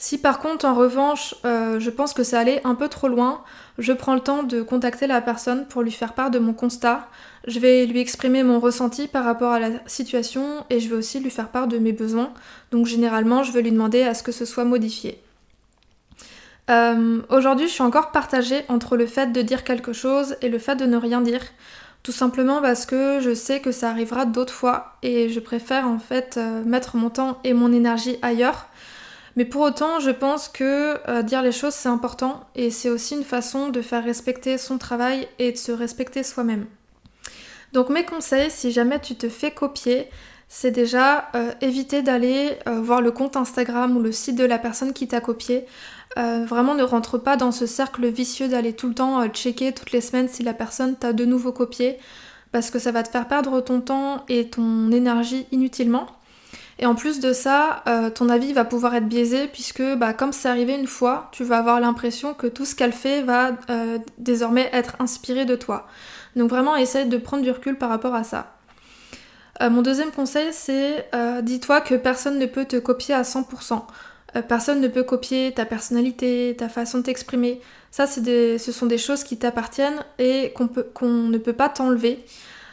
Si 0.00 0.16
par 0.16 0.38
contre, 0.38 0.64
en 0.64 0.74
revanche, 0.74 1.34
je 1.44 1.90
pense 1.90 2.14
que 2.14 2.22
ça 2.22 2.38
allait 2.38 2.60
un 2.64 2.76
peu 2.76 2.88
trop 2.88 3.08
loin, 3.08 3.42
je 3.78 3.92
prends 3.92 4.14
le 4.14 4.20
temps 4.20 4.44
de 4.44 4.62
contacter 4.62 5.08
la 5.08 5.20
personne 5.20 5.66
pour 5.66 5.82
lui 5.82 5.90
faire 5.90 6.12
part 6.12 6.30
de 6.30 6.38
mon 6.38 6.52
constat, 6.52 7.08
je 7.48 7.58
vais 7.60 7.86
lui 7.86 8.00
exprimer 8.00 8.42
mon 8.42 8.60
ressenti 8.60 9.08
par 9.08 9.24
rapport 9.24 9.52
à 9.52 9.58
la 9.58 9.70
situation 9.86 10.64
et 10.70 10.80
je 10.80 10.88
vais 10.88 10.96
aussi 10.96 11.18
lui 11.18 11.30
faire 11.30 11.48
part 11.48 11.66
de 11.66 11.78
mes 11.78 11.92
besoins. 11.92 12.32
Donc 12.70 12.86
généralement, 12.86 13.42
je 13.42 13.52
vais 13.52 13.62
lui 13.62 13.72
demander 13.72 14.02
à 14.02 14.14
ce 14.14 14.22
que 14.22 14.32
ce 14.32 14.44
soit 14.44 14.64
modifié. 14.64 15.20
Euh, 16.70 17.22
aujourd'hui, 17.30 17.66
je 17.66 17.72
suis 17.72 17.82
encore 17.82 18.10
partagée 18.12 18.64
entre 18.68 18.96
le 18.96 19.06
fait 19.06 19.32
de 19.32 19.40
dire 19.40 19.64
quelque 19.64 19.92
chose 19.92 20.36
et 20.42 20.48
le 20.48 20.58
fait 20.58 20.76
de 20.76 20.84
ne 20.84 20.96
rien 20.96 21.20
dire. 21.20 21.40
Tout 22.02 22.12
simplement 22.12 22.60
parce 22.60 22.86
que 22.86 23.20
je 23.20 23.34
sais 23.34 23.60
que 23.60 23.72
ça 23.72 23.90
arrivera 23.90 24.24
d'autres 24.24 24.52
fois 24.52 24.96
et 25.02 25.28
je 25.28 25.40
préfère 25.40 25.86
en 25.86 25.98
fait 25.98 26.36
euh, 26.36 26.62
mettre 26.64 26.96
mon 26.96 27.10
temps 27.10 27.38
et 27.44 27.54
mon 27.54 27.72
énergie 27.72 28.18
ailleurs. 28.22 28.66
Mais 29.38 29.44
pour 29.44 29.62
autant, 29.62 30.00
je 30.00 30.10
pense 30.10 30.48
que 30.48 30.98
euh, 31.08 31.22
dire 31.22 31.42
les 31.42 31.52
choses 31.52 31.74
c'est 31.74 31.88
important 31.88 32.40
et 32.56 32.72
c'est 32.72 32.90
aussi 32.90 33.14
une 33.14 33.22
façon 33.22 33.68
de 33.68 33.82
faire 33.82 34.02
respecter 34.02 34.58
son 34.58 34.78
travail 34.78 35.28
et 35.38 35.52
de 35.52 35.56
se 35.56 35.70
respecter 35.70 36.24
soi-même. 36.24 36.66
Donc 37.72 37.88
mes 37.88 38.04
conseils, 38.04 38.50
si 38.50 38.72
jamais 38.72 38.98
tu 38.98 39.14
te 39.14 39.28
fais 39.28 39.52
copier, 39.52 40.08
c'est 40.48 40.72
déjà 40.72 41.28
euh, 41.36 41.52
éviter 41.60 42.02
d'aller 42.02 42.58
euh, 42.66 42.80
voir 42.80 43.00
le 43.00 43.12
compte 43.12 43.36
Instagram 43.36 43.96
ou 43.96 44.00
le 44.00 44.10
site 44.10 44.34
de 44.34 44.44
la 44.44 44.58
personne 44.58 44.92
qui 44.92 45.06
t'a 45.06 45.20
copié. 45.20 45.66
Vraiment 46.16 46.74
ne 46.74 46.82
rentre 46.82 47.16
pas 47.16 47.36
dans 47.36 47.52
ce 47.52 47.64
cercle 47.64 48.08
vicieux 48.08 48.48
d'aller 48.48 48.72
tout 48.72 48.88
le 48.88 48.94
temps 48.94 49.24
checker 49.28 49.72
toutes 49.72 49.92
les 49.92 50.00
semaines 50.00 50.28
si 50.28 50.42
la 50.42 50.52
personne 50.52 50.96
t'a 50.96 51.12
de 51.12 51.24
nouveau 51.24 51.52
copié 51.52 51.96
parce 52.50 52.72
que 52.72 52.80
ça 52.80 52.90
va 52.90 53.04
te 53.04 53.08
faire 53.08 53.28
perdre 53.28 53.60
ton 53.60 53.80
temps 53.80 54.24
et 54.28 54.48
ton 54.48 54.90
énergie 54.90 55.46
inutilement. 55.52 56.08
Et 56.78 56.86
en 56.86 56.94
plus 56.94 57.18
de 57.18 57.32
ça, 57.32 57.82
ton 58.14 58.28
avis 58.28 58.52
va 58.52 58.64
pouvoir 58.64 58.94
être 58.94 59.08
biaisé 59.08 59.48
puisque 59.48 59.82
bah, 59.96 60.12
comme 60.12 60.32
c'est 60.32 60.48
arrivé 60.48 60.74
une 60.74 60.86
fois, 60.86 61.28
tu 61.32 61.42
vas 61.42 61.58
avoir 61.58 61.80
l'impression 61.80 62.34
que 62.34 62.46
tout 62.46 62.64
ce 62.64 62.76
qu'elle 62.76 62.92
fait 62.92 63.22
va 63.22 63.50
désormais 64.18 64.70
être 64.72 64.94
inspiré 65.00 65.44
de 65.44 65.56
toi. 65.56 65.88
Donc 66.36 66.50
vraiment, 66.50 66.76
essaye 66.76 67.08
de 67.08 67.16
prendre 67.18 67.42
du 67.42 67.50
recul 67.50 67.76
par 67.76 67.88
rapport 67.88 68.14
à 68.14 68.22
ça. 68.22 68.58
Euh, 69.60 69.70
mon 69.70 69.82
deuxième 69.82 70.12
conseil, 70.12 70.48
c'est 70.52 71.08
euh, 71.14 71.42
dis-toi 71.42 71.80
que 71.80 71.94
personne 71.94 72.38
ne 72.38 72.46
peut 72.46 72.64
te 72.64 72.76
copier 72.76 73.14
à 73.14 73.22
100%. 73.22 73.82
Euh, 74.36 74.42
personne 74.42 74.80
ne 74.80 74.88
peut 74.88 75.02
copier 75.02 75.52
ta 75.52 75.64
personnalité, 75.64 76.54
ta 76.56 76.68
façon 76.68 76.98
de 76.98 77.02
t'exprimer. 77.02 77.60
Ça, 77.90 78.06
ce 78.06 78.58
sont 78.58 78.86
des 78.86 78.98
choses 78.98 79.24
qui 79.24 79.38
t'appartiennent 79.38 80.04
et 80.18 80.52
qu'on 80.54 80.68
ne 81.08 81.38
peut 81.38 81.52
pas 81.52 81.68
t'enlever. 81.68 82.24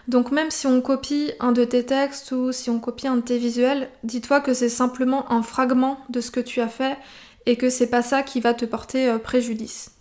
Donc 0.08 0.32
même 0.32 0.52
si 0.52 0.68
on 0.68 0.82
copie 0.82 1.32
un 1.40 1.52
de 1.52 1.64
tes 1.64 1.84
textes 1.84 2.32
ou 2.32 2.52
si 2.52 2.70
on 2.70 2.80
copie 2.80 3.08
un 3.08 3.18
de 3.18 3.22
tes 3.22 3.38
visuels, 3.38 3.90
dis-toi 4.04 4.40
que 4.40 4.54
c'est 4.54 4.70
simplement 4.70 5.32
un 5.32 5.42
fragment 5.42 6.00
de 6.10 6.22
ce 6.22 6.32
que 6.32 6.40
tu 6.40 6.62
as 6.62 6.68
fait 6.68 6.98
et 7.46 7.58
que 7.58 7.70
c'est 7.70 7.88
pas 7.88 8.02
ça 8.02 8.22
qui 8.24 8.40
va 8.40 8.54
te 8.54 8.66
porter 8.66 9.18
préjudice. 9.24 9.96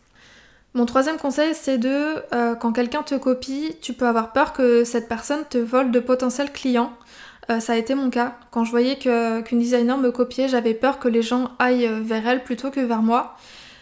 Mon 0.77 0.87
troisième 0.87 1.19
conseil, 1.19 1.55
c'est 1.55 1.79
de, 1.79 2.17
euh, 2.35 2.57
quand 2.57 2.73
quelqu'un 2.73 3.05
te 3.05 3.15
copie, 3.15 3.77
tu 3.81 3.93
peux 3.93 4.09
avoir 4.09 4.33
peur 4.33 4.53
que 4.53 4.83
cette 4.83 5.07
personne 5.09 5.45
te 5.49 5.57
vole 5.57 5.93
de 5.93 6.01
potentiels 6.01 6.53
clients. 6.53 6.93
Euh, 7.49 7.61
ça 7.61 7.75
a 7.75 7.77
été 7.77 7.95
mon 7.95 8.11
cas. 8.11 8.37
Quand 8.51 8.65
je 8.65 8.73
voyais 8.73 8.97
qu'une 8.99 9.59
designer 9.61 9.97
me 9.99 10.11
copiait, 10.11 10.49
j'avais 10.49 10.75
peur 10.75 10.99
que 10.99 11.07
les 11.07 11.23
gens 11.23 11.53
aillent 11.61 11.89
vers 12.03 12.27
elle 12.27 12.43
plutôt 12.43 12.73
que 12.73 12.81
vers 12.81 13.03
moi. 13.03 13.37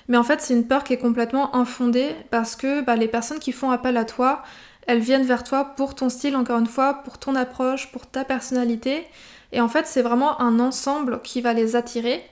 Mais 0.09 0.19
en 0.19 0.23
fait, 0.23 0.43
c'est 0.43 0.53
une 0.53 0.67
peur 0.67 0.85
qui 0.85 0.93
est 0.93 0.99
complètement 0.99 1.57
infondée 1.57 2.11
parce 2.31 2.57
que 2.57 2.83
bah, 2.83 2.95
les 2.95 3.09
personnes 3.09 3.39
qui 3.39 3.53
font 3.53 3.71
appel 3.71 3.97
à 3.97 4.05
toi, 4.05 4.43
elles 4.87 5.01
viennent 5.01 5.25
vers 5.25 5.45
toi 5.45 5.65
pour 5.77 5.95
ton 5.95 6.09
style, 6.09 6.37
encore 6.37 6.59
une 6.59 6.67
fois, 6.67 7.03
pour 7.05 7.19
ton 7.19 7.35
approche, 7.35 7.91
pour 7.93 8.07
ta 8.07 8.25
personnalité. 8.25 9.07
Et 9.53 9.61
en 9.61 9.69
fait, 9.69 9.87
c'est 9.87 10.03
vraiment 10.03 10.41
un 10.41 10.61
ensemble 10.61 11.21
qui 11.23 11.41
va 11.41 11.53
les 11.53 11.77
attirer. 11.77 12.25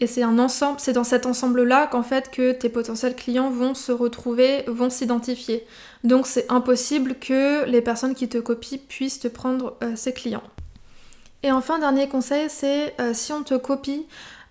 Et 0.00 0.06
c'est 0.06 0.22
un 0.22 0.38
ensemble, 0.40 0.80
c'est 0.80 0.92
dans 0.92 1.04
cet 1.04 1.26
ensemble-là 1.26 1.86
qu'en 1.86 2.02
fait 2.02 2.30
que 2.30 2.50
tes 2.50 2.68
potentiels 2.68 3.14
clients 3.14 3.50
vont 3.50 3.74
se 3.74 3.92
retrouver, 3.92 4.64
vont 4.66 4.90
s'identifier. 4.90 5.64
Donc 6.02 6.26
c'est 6.26 6.50
impossible 6.50 7.14
que 7.20 7.64
les 7.66 7.80
personnes 7.80 8.14
qui 8.14 8.28
te 8.28 8.38
copient 8.38 8.78
puissent 8.88 9.20
te 9.20 9.28
prendre 9.28 9.76
euh, 9.82 9.92
ces 9.94 10.12
clients. 10.12 10.42
Et 11.44 11.52
enfin, 11.52 11.78
dernier 11.78 12.08
conseil, 12.08 12.48
c'est 12.48 12.94
euh, 13.00 13.14
si 13.14 13.32
on 13.32 13.44
te 13.44 13.54
copie, 13.54 14.06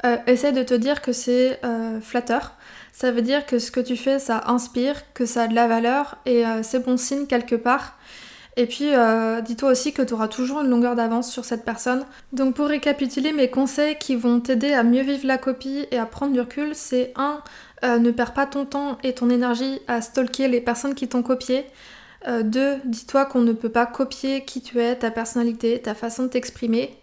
euh, 0.05 0.15
essaie 0.25 0.53
de 0.53 0.63
te 0.63 0.73
dire 0.73 1.01
que 1.01 1.11
c'est 1.11 1.59
flatteur. 2.01 2.53
Ça 2.91 3.11
veut 3.11 3.21
dire 3.21 3.45
que 3.45 3.59
ce 3.59 3.71
que 3.71 3.79
tu 3.79 3.95
fais, 3.95 4.19
ça 4.19 4.43
inspire, 4.47 5.01
que 5.13 5.25
ça 5.25 5.43
a 5.43 5.47
de 5.47 5.55
la 5.55 5.67
valeur 5.67 6.17
et 6.25 6.43
c'est 6.61 6.85
bon 6.85 6.97
signe 6.97 7.25
quelque 7.25 7.55
part. 7.55 7.97
Et 8.57 8.65
puis, 8.65 8.89
dis-toi 9.45 9.71
aussi 9.71 9.93
que 9.93 10.01
tu 10.01 10.13
auras 10.13 10.27
toujours 10.27 10.61
une 10.61 10.69
longueur 10.69 10.95
d'avance 10.95 11.31
sur 11.31 11.45
cette 11.45 11.63
personne. 11.63 12.05
Donc, 12.33 12.53
pour 12.53 12.67
récapituler 12.67 13.31
mes 13.31 13.49
conseils 13.49 13.97
qui 13.97 14.15
vont 14.15 14.41
t'aider 14.41 14.73
à 14.73 14.83
mieux 14.83 15.03
vivre 15.03 15.25
la 15.25 15.37
copie 15.37 15.87
et 15.89 15.97
à 15.97 16.05
prendre 16.05 16.33
du 16.33 16.41
recul, 16.41 16.75
c'est 16.75 17.13
1. 17.15 17.97
ne 17.99 18.11
perds 18.11 18.33
pas 18.33 18.45
ton 18.45 18.65
temps 18.65 18.97
et 19.03 19.13
ton 19.13 19.29
énergie 19.29 19.79
à 19.87 20.01
stalker 20.01 20.49
les 20.49 20.61
personnes 20.61 20.93
qui 20.93 21.07
t'ont 21.07 21.23
copié. 21.23 21.65
2. 22.25 22.59
Euh, 22.59 22.77
dis-toi 22.85 23.25
qu'on 23.25 23.41
ne 23.41 23.53
peut 23.53 23.69
pas 23.69 23.85
copier 23.85 24.45
qui 24.45 24.61
tu 24.61 24.79
es, 24.79 24.95
ta 24.95 25.11
personnalité, 25.11 25.81
ta 25.81 25.95
façon 25.95 26.23
de 26.23 26.27
t'exprimer. 26.29 27.00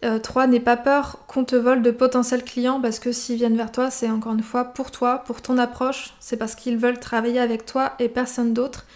3. 0.00 0.42
Euh, 0.42 0.46
n'aie 0.46 0.60
pas 0.60 0.76
peur 0.76 1.24
qu'on 1.26 1.44
te 1.44 1.56
vole 1.56 1.82
de 1.82 1.90
potentiels 1.90 2.44
clients 2.44 2.80
parce 2.80 2.98
que 2.98 3.12
s'ils 3.12 3.36
viennent 3.36 3.56
vers 3.56 3.72
toi, 3.72 3.90
c'est 3.90 4.10
encore 4.10 4.34
une 4.34 4.42
fois 4.42 4.64
pour 4.64 4.90
toi, 4.90 5.22
pour 5.26 5.42
ton 5.42 5.58
approche, 5.58 6.14
c'est 6.20 6.36
parce 6.36 6.54
qu'ils 6.54 6.76
veulent 6.76 7.00
travailler 7.00 7.40
avec 7.40 7.66
toi 7.66 7.94
et 7.98 8.08
personne 8.08 8.52
d'autre. 8.52 8.86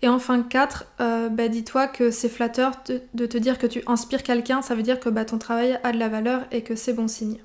Et 0.00 0.08
enfin 0.08 0.42
4, 0.42 0.86
euh, 1.00 1.28
bah, 1.28 1.48
dis-toi 1.48 1.88
que 1.88 2.10
c'est 2.10 2.28
flatteur 2.28 2.72
de, 3.14 3.26
te 3.26 3.36
dire 3.36 3.58
que 3.58 3.66
tu 3.66 3.82
inspires 3.86 4.22
quelqu'un, 4.22 4.62
ça 4.62 4.74
veut 4.74 4.82
dire 4.82 5.00
que 5.00 5.08
bah, 5.08 5.24
ton 5.24 5.38
travail 5.38 5.78
a 5.82 5.92
de 5.92 5.98
la 5.98 6.08
valeur 6.08 6.42
et 6.52 6.62
que 6.62 6.76
c'est 6.76 6.92
bon 6.92 7.08
signe. 7.08 7.38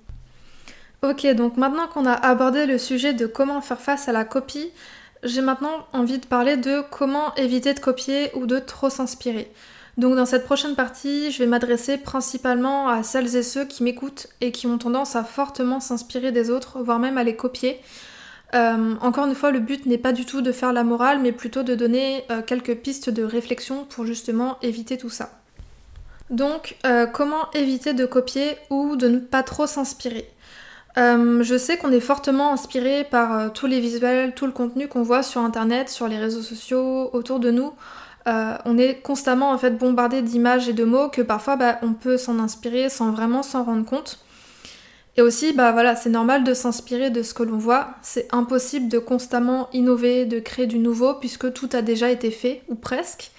Ok, 1.01 1.25
donc 1.33 1.57
maintenant 1.57 1.87
qu'on 1.87 2.05
a 2.05 2.13
abordé 2.13 2.65
le 2.65 2.77
sujet 2.77 3.13
de 3.13 3.25
comment 3.25 3.59
faire 3.59 3.81
face 3.81 4.07
à 4.07 4.11
la 4.11 4.23
copie, 4.23 4.71
j'ai 5.23 5.41
maintenant 5.41 5.87
envie 5.93 6.19
de 6.19 6.25
parler 6.25 6.55
de 6.55 6.81
comment 6.91 7.33
éviter 7.35 7.73
de 7.73 7.79
copier 7.79 8.31
ou 8.35 8.45
de 8.45 8.59
trop 8.59 8.89
s'inspirer. 8.89 9.51
Donc 9.97 10.15
dans 10.15 10.25
cette 10.25 10.45
prochaine 10.45 10.75
partie, 10.75 11.31
je 11.31 11.39
vais 11.39 11.45
m'adresser 11.45 11.97
principalement 11.97 12.87
à 12.87 13.03
celles 13.03 13.35
et 13.35 13.43
ceux 13.43 13.65
qui 13.65 13.83
m'écoutent 13.83 14.27
et 14.41 14.51
qui 14.51 14.65
ont 14.65 14.77
tendance 14.77 15.15
à 15.15 15.23
fortement 15.23 15.79
s'inspirer 15.79 16.31
des 16.31 16.49
autres, 16.49 16.81
voire 16.81 16.99
même 16.99 17.17
à 17.17 17.23
les 17.23 17.35
copier. 17.35 17.79
Euh, 18.55 18.95
encore 19.01 19.25
une 19.25 19.35
fois, 19.35 19.51
le 19.51 19.59
but 19.59 19.85
n'est 19.85 19.97
pas 19.99 20.11
du 20.11 20.25
tout 20.25 20.41
de 20.41 20.51
faire 20.51 20.73
la 20.73 20.83
morale, 20.83 21.19
mais 21.19 21.31
plutôt 21.31 21.63
de 21.63 21.75
donner 21.75 22.23
euh, 22.31 22.41
quelques 22.41 22.75
pistes 22.75 23.09
de 23.09 23.23
réflexion 23.23 23.85
pour 23.85 24.05
justement 24.05 24.57
éviter 24.61 24.97
tout 24.97 25.09
ça. 25.09 25.31
Donc, 26.29 26.77
euh, 26.85 27.05
comment 27.05 27.51
éviter 27.53 27.93
de 27.93 28.05
copier 28.05 28.57
ou 28.71 28.95
de 28.95 29.07
ne 29.07 29.19
pas 29.19 29.43
trop 29.43 29.67
s'inspirer? 29.67 30.29
Je 30.95 31.57
sais 31.57 31.77
qu'on 31.77 31.91
est 31.91 31.99
fortement 31.99 32.53
inspiré 32.53 33.03
par 33.03 33.51
tous 33.51 33.65
les 33.65 33.79
visuels, 33.79 34.35
tout 34.35 34.45
le 34.45 34.51
contenu 34.51 34.87
qu'on 34.87 35.01
voit 35.01 35.23
sur 35.23 35.41
internet, 35.41 35.89
sur 35.89 36.07
les 36.07 36.19
réseaux 36.19 36.43
sociaux, 36.43 37.09
autour 37.13 37.39
de 37.39 37.49
nous. 37.49 37.73
Euh, 38.27 38.57
on 38.65 38.77
est 38.77 39.01
constamment 39.01 39.51
en 39.51 39.57
fait 39.57 39.71
bombardé 39.71 40.21
d'images 40.21 40.69
et 40.69 40.73
de 40.73 40.83
mots 40.83 41.09
que 41.09 41.21
parfois 41.21 41.55
bah, 41.55 41.79
on 41.81 41.93
peut 41.93 42.17
s'en 42.17 42.39
inspirer 42.39 42.89
sans 42.89 43.11
vraiment 43.11 43.43
s'en 43.43 43.63
rendre 43.63 43.85
compte. 43.85 44.19
Et 45.15 45.21
aussi, 45.21 45.53
bah 45.53 45.71
voilà, 45.71 45.95
c'est 45.95 46.09
normal 46.09 46.43
de 46.43 46.55
s'inspirer 46.55 47.11
de 47.11 47.21
ce 47.21 47.35
que 47.35 47.43
l'on 47.43 47.57
voit. 47.57 47.89
C'est 48.01 48.27
impossible 48.33 48.89
de 48.89 48.97
constamment 48.97 49.69
innover, 49.71 50.25
de 50.25 50.39
créer 50.39 50.65
du 50.65 50.79
nouveau 50.79 51.13
puisque 51.15 51.53
tout 51.53 51.69
a 51.73 51.81
déjà 51.83 52.09
été 52.09 52.31
fait 52.31 52.63
ou 52.67 52.75
presque. 52.75 53.31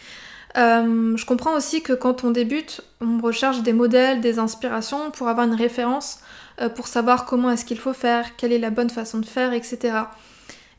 je 0.54 1.24
comprends 1.24 1.56
aussi 1.56 1.82
que 1.82 1.92
quand 1.92 2.22
on 2.22 2.30
débute, 2.30 2.82
on 3.00 3.20
recherche 3.20 3.62
des 3.62 3.72
modèles, 3.72 4.20
des 4.20 4.38
inspirations 4.38 5.10
pour 5.10 5.28
avoir 5.28 5.46
une 5.46 5.54
référence 5.54 6.20
euh, 6.60 6.68
pour 6.68 6.86
savoir 6.86 7.24
comment 7.24 7.50
est-ce 7.50 7.64
qu'il 7.64 7.78
faut 7.78 7.92
faire, 7.92 8.36
quelle 8.36 8.52
est 8.52 8.58
la 8.58 8.70
bonne 8.70 8.90
façon 8.90 9.18
de 9.18 9.26
faire, 9.26 9.52
etc. 9.52 10.04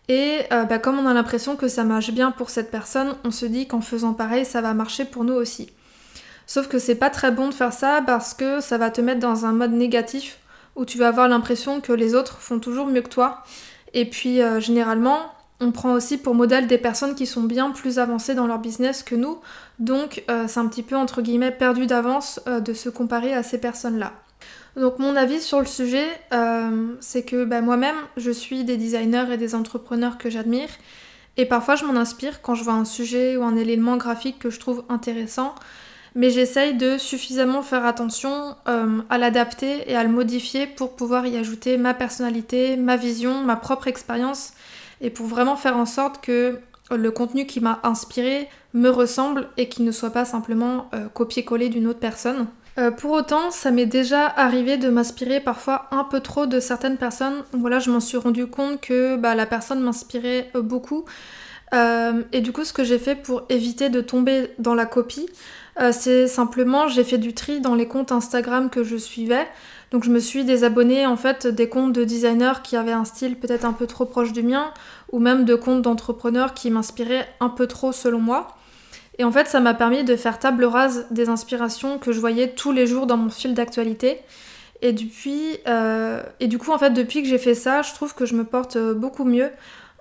Et 0.08 0.42
euh, 0.52 0.64
bah, 0.66 0.80
comme 0.80 1.00
on 1.00 1.08
a 1.08 1.14
l'impression 1.14 1.56
que 1.56 1.68
ça 1.68 1.84
marche 1.84 2.12
bien 2.12 2.32
pour 2.32 2.50
cette 2.50 2.72
personne, 2.72 3.16
on 3.24 3.32
se 3.32 3.46
dit 3.46 3.68
qu'en 3.68 3.82
faisant 3.82 4.14
pareil, 4.14 4.46
ça 4.46 4.62
va 4.62 4.74
marcher 4.74 5.06
pour 5.06 5.24
nous 5.24 5.34
aussi. 5.34 5.70
Sauf 6.48 6.68
que 6.68 6.78
c'est 6.78 6.96
pas 6.96 7.10
très 7.10 7.32
bon 7.32 7.50
de 7.50 7.54
faire 7.54 7.74
ça 7.74 8.04
parce 8.06 8.36
que 8.36 8.62
ça 8.62 8.78
va 8.78 8.92
te 8.92 9.02
mettre 9.02 9.20
dans 9.20 9.46
un 9.46 9.52
mode 9.52 9.72
négatif 9.72 10.38
où 10.76 10.86
tu 10.86 10.98
vas 10.98 11.08
avoir 11.08 11.28
l'impression 11.28 11.82
que 11.82 11.94
les 11.94 12.14
autres 12.14 12.40
font 12.40 12.60
toujours 12.60 12.86
mieux 12.86 13.02
que 13.02 13.10
toi. 13.10 13.44
Et 13.94 14.08
puis 14.08 14.42
euh, 14.42 14.60
généralement, 14.60 15.18
on 15.60 15.72
prend 15.72 15.94
aussi 15.94 16.18
pour 16.18 16.36
modèle 16.36 16.68
des 16.68 16.78
personnes 16.78 17.16
qui 17.16 17.26
sont 17.26 17.44
bien 17.44 17.72
plus 17.72 17.98
avancées 17.98 18.36
dans 18.36 18.46
leur 18.46 18.60
business 18.60 19.02
que 19.02 19.16
nous. 19.16 19.40
Donc 19.80 20.24
c'est 20.28 20.60
un 20.60 20.68
petit 20.68 20.84
peu 20.84 20.98
entre 20.98 21.22
guillemets 21.22 21.52
perdu 21.52 21.88
d'avance 21.88 22.42
de 22.46 22.74
se 22.74 22.90
comparer 22.90 23.34
à 23.34 23.42
ces 23.42 23.58
personnes-là. 23.58 24.12
Donc 24.76 25.00
mon 25.00 25.16
avis 25.16 25.42
sur 25.42 25.60
le 25.60 25.66
sujet, 25.66 26.08
euh, 26.34 26.96
c'est 27.00 27.24
que 27.24 27.46
bah, 27.46 27.62
moi-même, 27.62 27.96
je 28.18 28.32
suis 28.32 28.66
des 28.66 28.76
designers 28.76 29.32
et 29.32 29.38
des 29.38 29.56
entrepreneurs 29.56 30.18
que 30.18 30.30
j'admire. 30.30 30.70
Et 31.38 31.46
parfois, 31.46 31.76
je 31.76 31.86
m'en 31.86 31.96
inspire 31.96 32.42
quand 32.42 32.56
je 32.56 32.64
vois 32.64 32.74
un 32.74 32.86
sujet 32.86 33.38
ou 33.38 33.44
un 33.44 33.56
élément 33.56 33.98
graphique 33.98 34.40
que 34.40 34.50
je 34.50 34.60
trouve 34.60 34.84
intéressant. 34.90 35.56
Mais 36.14 36.30
j'essaye 36.30 36.76
de 36.76 36.98
suffisamment 36.98 37.62
faire 37.62 37.86
attention 37.86 38.56
euh, 38.68 39.02
à 39.10 39.18
l'adapter 39.18 39.90
et 39.90 39.96
à 39.96 40.04
le 40.04 40.10
modifier 40.10 40.66
pour 40.66 40.96
pouvoir 40.96 41.28
y 41.28 41.38
ajouter 41.38 41.78
ma 41.78 41.94
personnalité, 41.94 42.78
ma 42.78 42.96
vision, 42.96 43.42
ma 43.44 43.58
propre 43.58 43.88
expérience. 43.88 44.54
Et 45.02 45.10
pour 45.10 45.26
vraiment 45.26 45.58
faire 45.58 45.76
en 45.76 45.86
sorte 45.86 46.22
que 46.24 46.60
le 46.90 47.12
contenu 47.12 47.46
qui 47.46 47.60
m'a 47.60 47.80
inspiré 47.84 48.48
me 48.74 48.90
ressemble 48.90 49.50
et 49.58 49.68
qu'il 49.68 49.84
ne 49.84 49.92
soit 49.92 50.12
pas 50.12 50.24
simplement 50.24 50.90
euh, 50.94 51.08
copié-collé 51.10 51.68
d'une 51.70 51.88
autre 51.88 52.00
personne. 52.00 52.48
Euh, 52.78 52.92
pour 52.92 53.12
autant, 53.12 53.52
ça 53.52 53.72
m'est 53.72 53.86
déjà 53.86 54.26
arrivé 54.26 54.78
de 54.78 54.90
m'inspirer 54.90 55.40
parfois 55.40 55.88
un 55.92 56.04
peu 56.04 56.20
trop 56.20 56.46
de 56.46 56.60
certaines 56.60 56.98
personnes. 56.98 57.44
Voilà, 57.54 57.80
je 57.80 57.90
m'en 57.90 58.02
suis 58.02 58.18
rendu 58.18 58.48
compte 58.48 58.82
que 58.82 59.16
bah, 59.16 59.34
la 59.34 59.46
personne 59.46 59.82
m'inspirait 59.82 60.52
euh, 60.56 60.62
beaucoup. 60.62 61.06
Euh, 61.74 62.22
et 62.34 62.42
du 62.42 62.52
coup, 62.52 62.66
ce 62.66 62.74
que 62.74 62.84
j'ai 62.84 63.00
fait 63.00 63.16
pour 63.16 63.44
éviter 63.50 63.90
de 63.90 64.02
tomber 64.02 64.52
dans 64.60 64.76
la 64.76 64.86
copie, 64.86 65.28
c'est 65.92 66.28
simplement 66.28 66.88
j'ai 66.88 67.04
fait 67.04 67.18
du 67.18 67.34
tri 67.34 67.60
dans 67.60 67.76
les 67.76 67.86
comptes 67.86 68.14
Instagram 68.14 68.70
que 68.70 68.86
je 68.86 68.96
suivais. 68.96 69.46
Donc 69.92 70.06
je 70.06 70.10
me 70.10 70.20
suis 70.20 70.46
désabonnée 70.46 71.06
en 71.06 71.18
fait 71.18 71.48
des 71.48 71.68
comptes 71.68 71.92
de 71.92 72.06
designers 72.06 72.62
qui 72.64 72.78
avaient 72.78 72.94
un 72.94 73.04
style 73.04 73.36
peut-être 73.36 73.66
un 73.66 73.74
peu 73.74 73.86
trop 73.86 74.06
proche 74.06 74.32
du 74.32 74.42
mien, 74.42 74.72
ou 75.12 75.20
même 75.20 75.44
de 75.44 75.54
comptes 75.56 75.82
d'entrepreneurs 75.82 76.54
qui 76.54 76.72
m'inspiraient 76.72 77.28
un 77.42 77.50
peu 77.50 77.68
trop 77.68 77.92
selon 77.92 78.20
moi. 78.20 78.56
Et 79.18 79.24
en 79.24 79.32
fait, 79.32 79.48
ça 79.48 79.60
m'a 79.60 79.74
permis 79.74 80.04
de 80.04 80.16
faire 80.16 80.40
table 80.40 80.66
rase 80.66 81.08
des 81.12 81.30
inspirations 81.30 82.00
que 82.00 82.12
je 82.12 82.20
voyais 82.20 82.50
tous 82.50 82.72
les 82.72 82.86
jours 82.86 83.08
dans 83.08 83.18
mon 83.18 83.30
fil 83.30 83.54
d'actualité. 83.54 84.22
Et 84.82 84.92
depuis, 84.92 85.58
euh, 85.68 86.22
et 86.40 86.48
du 86.48 86.58
coup, 86.58 86.72
en 86.72 86.78
fait, 86.78 86.92
depuis 86.92 87.22
que 87.22 87.28
j'ai 87.28 87.38
fait 87.38 87.56
ça, 87.56 87.82
je 87.82 87.94
trouve 87.94 88.14
que 88.14 88.26
je 88.26 88.36
me 88.36 88.44
porte 88.44 88.76
euh, 88.76 88.94
beaucoup 88.94 89.24
mieux. 89.24 89.50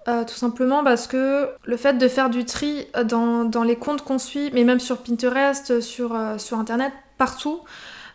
Euh, 0.07 0.23
tout 0.25 0.35
simplement 0.35 0.85
parce 0.85 1.07
que 1.07 1.49
le 1.65 1.77
fait 1.79 1.95
de 1.95 2.09
faire 2.09 2.29
du 2.29 2.45
tri 2.45 2.87
dans, 3.07 3.45
dans 3.45 3.63
les 3.63 3.77
comptes 3.77 4.03
qu'on 4.03 4.19
suit, 4.19 4.51
mais 4.53 4.63
même 4.65 4.79
sur 4.79 4.99
Pinterest, 4.99 5.81
sur, 5.81 6.15
sur 6.37 6.59
Internet, 6.59 6.93
partout, 7.17 7.61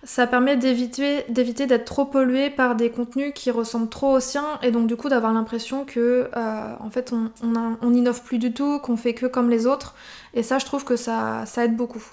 ça 0.03 0.27
permet 0.27 0.55
d'éviter 0.55 1.25
d'être 1.65 1.85
trop 1.85 2.05
pollué 2.05 2.51
par 2.51 2.75
des 2.75 2.91
contenus 2.91 3.31
qui 3.33 3.49
ressemblent 3.49 3.89
trop 3.89 4.11
aux 4.11 4.19
siens 4.19 4.59
et 4.61 4.69
donc 4.69 4.85
du 4.85 4.95
coup 4.97 5.09
d'avoir 5.09 5.33
l'impression 5.33 5.83
que 5.83 6.29
en 6.35 6.89
fait 6.91 7.11
on, 7.11 7.31
on, 7.81 7.93
innove 7.93 8.21
plus 8.21 8.37
du 8.37 8.53
tout, 8.53 8.77
qu'on 8.77 8.95
fait 8.95 9.15
que 9.15 9.25
comme 9.25 9.49
les 9.49 9.65
autres 9.65 9.95
et 10.33 10.43
ça 10.43 10.59
je 10.59 10.65
trouve 10.65 10.83
que 10.83 10.95
ça, 10.95 11.43
aide 11.57 11.75
beaucoup. 11.75 12.03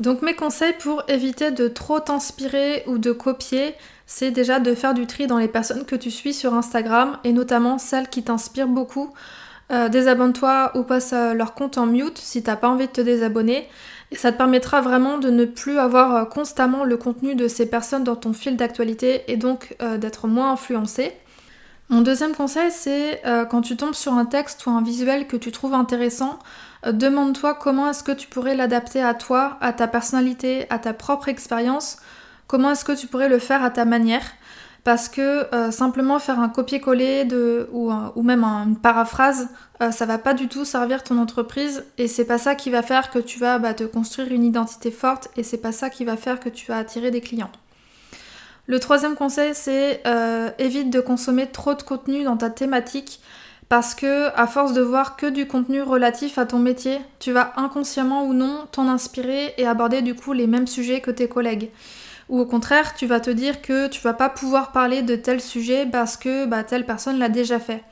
Donc 0.00 0.22
mes 0.22 0.34
conseils 0.34 0.74
pour 0.80 1.02
éviter 1.08 1.50
de 1.50 1.68
trop 1.68 2.00
t'inspirer 2.00 2.82
ou 2.86 2.98
de 2.98 3.12
copier, 3.12 3.74
c'est 4.06 4.30
déjà 4.30 4.58
de 4.58 4.74
faire 4.74 4.94
du 4.94 5.06
tri 5.06 5.26
dans 5.26 5.38
les 5.38 5.48
personnes 5.48 5.84
que 5.84 5.96
tu 5.96 6.10
suis 6.10 6.34
sur 6.34 6.54
Instagram 6.54 7.18
et 7.24 7.32
notamment 7.32 7.78
celles 7.78 8.08
qui 8.08 8.22
t'inspirent 8.22 8.68
beaucoup. 8.68 9.12
Euh, 9.72 9.88
désabonne-toi 9.88 10.72
ou 10.74 10.82
passe 10.82 11.12
euh, 11.14 11.32
leur 11.32 11.54
compte 11.54 11.78
en 11.78 11.86
mute 11.86 12.18
si 12.18 12.42
t'as 12.42 12.56
pas 12.56 12.68
envie 12.68 12.88
de 12.88 12.92
te 12.92 13.00
désabonner. 13.00 13.68
Et 14.10 14.16
ça 14.16 14.30
te 14.30 14.36
permettra 14.36 14.82
vraiment 14.82 15.16
de 15.16 15.30
ne 15.30 15.46
plus 15.46 15.78
avoir 15.78 16.14
euh, 16.14 16.24
constamment 16.26 16.84
le 16.84 16.98
contenu 16.98 17.34
de 17.34 17.48
ces 17.48 17.64
personnes 17.64 18.04
dans 18.04 18.16
ton 18.16 18.34
fil 18.34 18.56
d'actualité 18.56 19.22
et 19.28 19.36
donc 19.36 19.76
d'être 19.98 20.26
moins 20.26 20.52
influencé. 20.52 21.12
Mon 21.88 22.00
deuxième 22.00 22.34
conseil, 22.34 22.70
c'est 22.70 23.20
quand 23.50 23.60
tu 23.60 23.76
tombes 23.76 23.94
sur 23.94 24.14
un 24.14 24.24
texte 24.24 24.64
ou 24.64 24.70
un 24.70 24.82
visuel 24.82 25.26
que 25.26 25.36
tu 25.36 25.52
trouves 25.52 25.74
intéressant, 25.74 26.38
demande-toi 26.86 27.54
comment 27.54 27.90
est-ce 27.90 28.02
que 28.02 28.12
tu 28.12 28.28
pourrais 28.28 28.56
l'adapter 28.56 29.02
à 29.02 29.14
toi, 29.14 29.56
à 29.60 29.72
ta 29.72 29.86
personnalité, 29.86 30.66
à 30.70 30.78
ta 30.78 30.92
propre 30.92 31.28
expérience, 31.28 31.98
comment 32.46 32.72
est-ce 32.72 32.84
que 32.84 32.92
tu 32.92 33.06
pourrais 33.06 33.28
le 33.28 33.38
faire 33.38 33.62
à 33.62 33.70
ta 33.70 33.84
manière? 33.84 34.24
Parce 34.84 35.08
que 35.08 35.54
euh, 35.54 35.70
simplement 35.70 36.18
faire 36.18 36.40
un 36.40 36.48
copier-coller 36.48 37.28
ou, 37.72 37.92
ou, 37.92 38.22
même 38.22 38.42
une 38.42 38.76
paraphrase, 38.76 39.48
euh, 39.80 39.92
ça 39.92 40.06
va 40.06 40.18
pas 40.18 40.34
du 40.34 40.48
tout 40.48 40.64
servir 40.64 41.04
ton 41.04 41.18
entreprise 41.18 41.84
et 41.98 42.08
c'est 42.08 42.24
pas 42.24 42.38
ça 42.38 42.56
qui 42.56 42.68
va 42.68 42.82
faire 42.82 43.12
que 43.12 43.20
tu 43.20 43.38
vas 43.38 43.60
bah, 43.60 43.74
te 43.74 43.84
construire 43.84 44.32
une 44.32 44.42
identité 44.42 44.90
forte 44.90 45.28
et 45.36 45.44
c'est 45.44 45.58
pas 45.58 45.70
ça 45.70 45.88
qui 45.88 46.04
va 46.04 46.16
faire 46.16 46.40
que 46.40 46.48
tu 46.48 46.66
vas 46.66 46.78
attirer 46.78 47.12
des 47.12 47.20
clients. 47.20 47.52
Le 48.66 48.80
troisième 48.80 49.14
conseil, 49.14 49.54
c'est 49.54 50.02
euh, 50.06 50.50
évite 50.58 50.90
de 50.90 51.00
consommer 51.00 51.46
trop 51.46 51.74
de 51.74 51.82
contenu 51.82 52.24
dans 52.24 52.36
ta 52.36 52.50
thématique 52.50 53.20
parce 53.72 53.94
que 53.94 54.28
à 54.38 54.46
force 54.46 54.74
de 54.74 54.82
voir 54.82 55.16
que 55.16 55.24
du 55.24 55.46
contenu 55.46 55.80
relatif 55.80 56.36
à 56.36 56.44
ton 56.44 56.58
métier, 56.58 57.00
tu 57.20 57.32
vas 57.32 57.54
inconsciemment 57.56 58.26
ou 58.26 58.34
non 58.34 58.66
t'en 58.70 58.86
inspirer 58.86 59.54
et 59.56 59.66
aborder 59.66 60.02
du 60.02 60.14
coup 60.14 60.34
les 60.34 60.46
mêmes 60.46 60.66
sujets 60.66 61.00
que 61.00 61.10
tes 61.10 61.26
collègues. 61.26 61.70
ou 62.28 62.38
au 62.38 62.44
contraire, 62.44 62.94
tu 62.94 63.06
vas 63.06 63.18
te 63.18 63.30
dire 63.30 63.62
que 63.62 63.88
tu 63.88 64.02
vas 64.02 64.12
pas 64.12 64.28
pouvoir 64.28 64.72
parler 64.72 65.00
de 65.00 65.16
tel 65.16 65.40
sujet 65.40 65.88
parce 65.90 66.18
que 66.18 66.44
bah, 66.44 66.64
telle 66.64 66.84
personne 66.84 67.18
l'a 67.18 67.30
déjà 67.30 67.58
fait. 67.58 67.82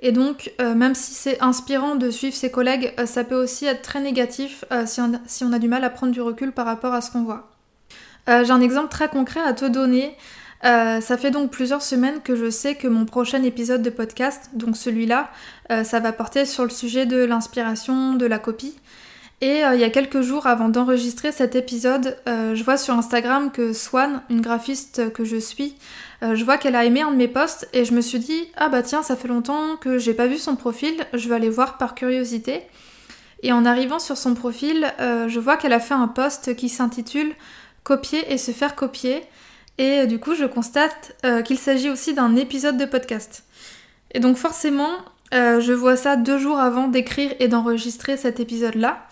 Et 0.00 0.10
donc, 0.10 0.50
euh, 0.60 0.74
même 0.74 0.96
si 0.96 1.14
c'est 1.14 1.40
inspirant 1.40 1.94
de 1.94 2.10
suivre 2.10 2.34
ses 2.34 2.50
collègues, 2.50 2.92
euh, 2.98 3.06
ça 3.06 3.22
peut 3.22 3.40
aussi 3.40 3.66
être 3.66 3.82
très 3.82 4.00
négatif 4.00 4.64
euh, 4.72 4.84
si, 4.84 5.00
on 5.44 5.52
a, 5.52 5.58
du 5.60 5.68
mal 5.68 5.84
à 5.84 5.90
prendre 5.90 6.12
du 6.12 6.22
recul 6.22 6.50
par 6.50 6.66
rapport 6.66 6.92
à 6.92 7.00
ce 7.00 7.12
qu'on 7.12 7.22
voit. 7.22 7.50
J'ai 8.26 8.50
un 8.50 8.60
exemple 8.60 8.88
très 8.88 9.08
concret 9.08 9.42
à 9.46 9.52
te 9.52 9.66
donner. 9.66 10.16
Ça 10.64 11.18
fait 11.18 11.30
donc 11.30 11.50
plusieurs 11.50 11.82
semaines 11.82 12.20
que 12.22 12.36
je 12.36 12.48
sais 12.50 12.74
que 12.74 12.88
mon 12.88 13.04
prochain 13.04 13.42
épisode 13.42 13.82
de 13.82 13.90
podcast, 13.90 14.50
donc 14.54 14.76
celui-là, 14.76 15.30
ça 15.68 16.00
va 16.00 16.12
porter 16.12 16.46
sur 16.46 16.64
le 16.64 16.70
sujet 16.70 17.04
de 17.04 17.22
l'inspiration, 17.22 18.14
de 18.14 18.24
la 18.26 18.38
copie. 18.38 18.74
Et 19.40 19.60
il 19.60 19.78
y 19.78 19.84
a 19.84 19.90
quelques 19.90 20.22
jours 20.22 20.46
avant 20.46 20.70
d'enregistrer 20.70 21.32
cet 21.32 21.54
épisode, 21.54 22.16
je 22.26 22.64
vois 22.64 22.78
sur 22.78 22.94
Instagram 22.94 23.50
que 23.52 23.74
Swan, 23.74 24.22
une 24.30 24.40
graphiste 24.40 25.12
que 25.12 25.24
je 25.24 25.36
suis, 25.36 25.76
euh, 26.24 26.34
je 26.34 26.44
vois 26.44 26.56
qu'elle 26.56 26.76
a 26.76 26.84
aimé 26.84 27.02
un 27.02 27.10
de 27.10 27.16
mes 27.16 27.28
posts 27.28 27.68
et 27.72 27.84
je 27.84 27.92
me 27.92 28.00
suis 28.00 28.18
dit 28.18 28.48
ah 28.56 28.68
bah 28.68 28.82
tiens 28.82 29.02
ça 29.02 29.16
fait 29.16 29.28
longtemps 29.28 29.76
que 29.76 29.98
j'ai 29.98 30.14
pas 30.14 30.26
vu 30.26 30.38
son 30.38 30.56
profil, 30.56 30.94
je 31.12 31.28
vais 31.28 31.34
aller 31.34 31.50
voir 31.50 31.76
par 31.76 31.94
curiosité. 31.94 32.62
Et 33.42 33.52
en 33.52 33.66
arrivant 33.66 33.98
sur 33.98 34.16
son 34.16 34.34
profil, 34.34 34.90
euh, 35.00 35.28
je 35.28 35.38
vois 35.38 35.58
qu'elle 35.58 35.74
a 35.74 35.80
fait 35.80 35.94
un 35.94 36.08
post 36.08 36.56
qui 36.56 36.68
s'intitule 36.68 37.34
Copier 37.82 38.32
et 38.32 38.38
se 38.38 38.52
faire 38.52 38.74
copier. 38.74 39.22
Et 39.78 40.00
euh, 40.00 40.06
du 40.06 40.18
coup, 40.18 40.34
je 40.34 40.44
constate 40.44 41.16
qu'il 41.44 41.58
s'agit 41.58 41.90
aussi 41.90 42.14
d'un 42.14 42.36
épisode 42.36 42.76
de 42.76 42.84
podcast. 42.84 43.44
Et 44.12 44.20
donc 44.20 44.36
forcément, 44.36 44.90
je 45.32 45.72
vois 45.72 45.96
ça 45.96 46.16
deux 46.16 46.38
jours 46.38 46.58
avant 46.58 46.86
d'écrire 46.86 47.32
et 47.40 47.48
d'enregistrer 47.48 48.16
cet 48.16 48.38
épisode-là. 48.38 49.08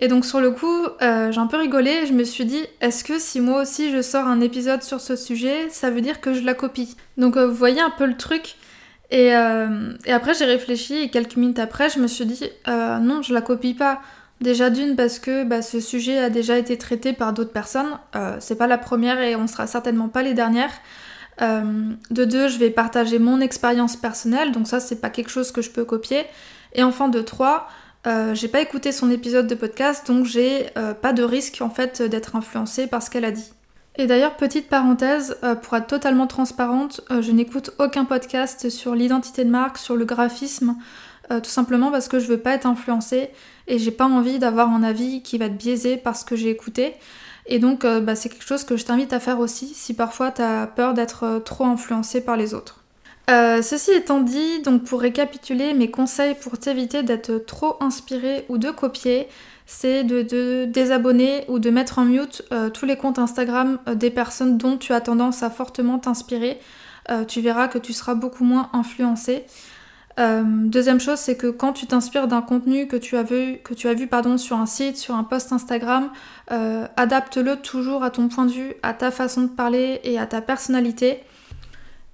Et 0.00 0.08
donc 0.08 0.24
sur 0.24 0.40
le 0.40 0.50
coup, 0.50 0.86
euh, 1.02 1.30
j'ai 1.30 1.38
un 1.38 1.46
peu 1.46 1.58
rigolé 1.58 1.90
et 1.90 2.06
je 2.06 2.14
me 2.14 2.24
suis 2.24 2.46
dit, 2.46 2.62
est-ce 2.80 3.04
que 3.04 3.18
si 3.18 3.40
moi 3.40 3.60
aussi 3.60 3.92
je 3.92 4.00
sors 4.00 4.26
un 4.26 4.40
épisode 4.40 4.82
sur 4.82 5.00
ce 5.00 5.14
sujet, 5.14 5.68
ça 5.68 5.90
veut 5.90 6.00
dire 6.00 6.22
que 6.22 6.32
je 6.32 6.40
la 6.40 6.54
copie? 6.54 6.96
Donc 7.18 7.36
euh, 7.36 7.46
vous 7.46 7.54
voyez 7.54 7.80
un 7.80 7.90
peu 7.90 8.06
le 8.06 8.16
truc. 8.16 8.56
Et, 9.10 9.36
euh, 9.36 9.92
et 10.06 10.12
après 10.12 10.32
j'ai 10.32 10.46
réfléchi 10.46 10.94
et 10.94 11.10
quelques 11.10 11.36
minutes 11.36 11.58
après, 11.58 11.90
je 11.90 11.98
me 11.98 12.06
suis 12.06 12.24
dit, 12.24 12.44
non, 12.66 13.20
je 13.22 13.34
la 13.34 13.42
copie 13.42 13.74
pas. 13.74 14.00
Déjà 14.40 14.70
d'une 14.70 14.96
parce 14.96 15.18
que 15.18 15.44
bah, 15.44 15.60
ce 15.60 15.80
sujet 15.80 16.18
a 16.18 16.30
déjà 16.30 16.56
été 16.56 16.78
traité 16.78 17.12
par 17.12 17.32
d'autres 17.32 17.52
personnes. 17.52 17.98
c'est 18.38 18.56
pas 18.56 18.66
la 18.66 18.78
première 18.78 19.20
et 19.20 19.36
on 19.36 19.46
sera 19.46 19.66
certainement 19.66 20.08
pas 20.08 20.22
les 20.22 20.32
dernières. 20.32 20.72
de 21.40 22.24
deux, 22.24 22.48
je 22.48 22.58
vais 22.58 22.70
partager 22.70 23.18
mon 23.18 23.40
expérience 23.40 23.96
personnelle, 23.96 24.52
donc 24.52 24.66
ça 24.66 24.80
c'est 24.80 25.00
pas 25.00 25.10
quelque 25.10 25.30
chose 25.30 25.52
que 25.52 25.60
je 25.60 25.70
peux 25.70 25.84
copier. 25.84 26.24
Et 26.72 26.82
enfin 26.82 27.08
de 27.08 27.20
trois, 27.20 27.68
euh, 28.06 28.34
j'ai 28.34 28.48
pas 28.48 28.60
écouté 28.60 28.92
son 28.92 29.10
épisode 29.10 29.46
de 29.46 29.54
podcast, 29.54 30.06
donc 30.06 30.24
j'ai 30.24 30.66
euh, 30.78 30.94
pas 30.94 31.12
de 31.12 31.22
risque 31.22 31.58
en 31.60 31.68
fait 31.68 32.00
d'être 32.02 32.34
influencée 32.36 32.86
par 32.86 33.02
ce 33.02 33.10
qu'elle 33.10 33.24
a 33.24 33.30
dit. 33.30 33.52
Et 33.96 34.06
d'ailleurs, 34.06 34.36
petite 34.36 34.68
parenthèse, 34.68 35.36
euh, 35.44 35.54
pour 35.54 35.76
être 35.76 35.86
totalement 35.86 36.26
transparente, 36.26 37.02
je 37.10 37.32
n'écoute 37.32 37.72
aucun 37.78 38.04
podcast 38.04 38.70
sur 38.70 38.94
l'identité 38.94 39.44
de 39.44 39.50
marque, 39.50 39.76
sur 39.78 39.96
le 39.96 40.04
graphisme, 40.04 40.76
tout 41.44 41.50
simplement 41.50 41.92
parce 41.92 42.08
que 42.08 42.18
je 42.18 42.26
veux 42.26 42.40
pas 42.40 42.54
être 42.54 42.66
influencée 42.66 43.30
et 43.70 43.78
j'ai 43.78 43.90
pas 43.90 44.06
envie 44.06 44.38
d'avoir 44.38 44.68
un 44.70 44.82
avis 44.82 45.22
qui 45.22 45.38
va 45.38 45.46
être 45.46 45.56
biaisé 45.56 45.96
par 45.96 46.16
ce 46.16 46.24
que 46.24 46.36
j'ai 46.36 46.50
écouté. 46.50 46.94
Et 47.46 47.58
donc, 47.58 47.84
bah, 47.84 48.14
c'est 48.14 48.28
quelque 48.28 48.46
chose 48.46 48.64
que 48.64 48.76
je 48.76 48.84
t'invite 48.84 49.12
à 49.12 49.18
faire 49.18 49.40
aussi 49.40 49.68
si 49.74 49.94
parfois 49.94 50.30
tu 50.30 50.42
as 50.42 50.66
peur 50.66 50.94
d'être 50.94 51.42
trop 51.44 51.64
influencé 51.64 52.20
par 52.20 52.36
les 52.36 52.54
autres. 52.54 52.80
Euh, 53.30 53.62
ceci 53.62 53.92
étant 53.92 54.20
dit, 54.20 54.60
donc 54.62 54.82
pour 54.82 55.00
récapituler, 55.00 55.72
mes 55.74 55.90
conseils 55.90 56.34
pour 56.34 56.58
t'éviter 56.58 57.04
d'être 57.04 57.38
trop 57.38 57.76
inspiré 57.80 58.44
ou 58.48 58.58
de 58.58 58.70
copier, 58.70 59.28
c'est 59.66 60.02
de, 60.02 60.64
désabonner 60.64 61.44
ou 61.46 61.60
de 61.60 61.70
mettre 61.70 62.00
en 62.00 62.06
mute 62.06 62.42
euh, 62.52 62.70
tous 62.70 62.86
les 62.86 62.96
comptes 62.96 63.20
Instagram 63.20 63.78
euh, 63.86 63.94
des 63.94 64.10
personnes 64.10 64.58
dont 64.58 64.76
tu 64.76 64.92
as 64.92 65.00
tendance 65.00 65.44
à 65.44 65.50
fortement 65.50 65.98
t'inspirer. 65.98 66.58
tu 67.26 67.40
verras 67.40 67.66
que 67.66 67.78
tu 67.78 67.92
seras 67.92 68.14
beaucoup 68.14 68.44
moins 68.44 68.68
influencé. 68.72 69.44
Deuxième 70.44 71.00
chose, 71.00 71.18
c'est 71.18 71.36
que 71.36 71.46
quand 71.46 71.72
tu 71.72 71.86
t'inspires 71.86 72.28
d'un 72.28 72.42
contenu 72.42 72.86
que 72.86 72.96
tu 72.96 73.16
as 73.16 73.22
vu, 73.22 73.60
sur 74.36 74.56
un 74.56 74.66
site, 74.66 74.96
sur 74.96 75.14
un 75.14 75.24
post 75.24 75.52
Instagram, 75.52 76.10
adapte-le 76.48 77.56
toujours 77.56 78.02
à 78.04 78.10
ton 78.10 78.28
point 78.28 78.46
de 78.46 78.52
vue, 78.52 78.74
à 78.82 78.92
ta 78.92 79.10
façon 79.10 79.42
de 79.42 79.48
parler 79.48 80.00
et 80.04 80.18
à 80.18 80.26
ta 80.26 80.40
personnalité. 80.40 81.20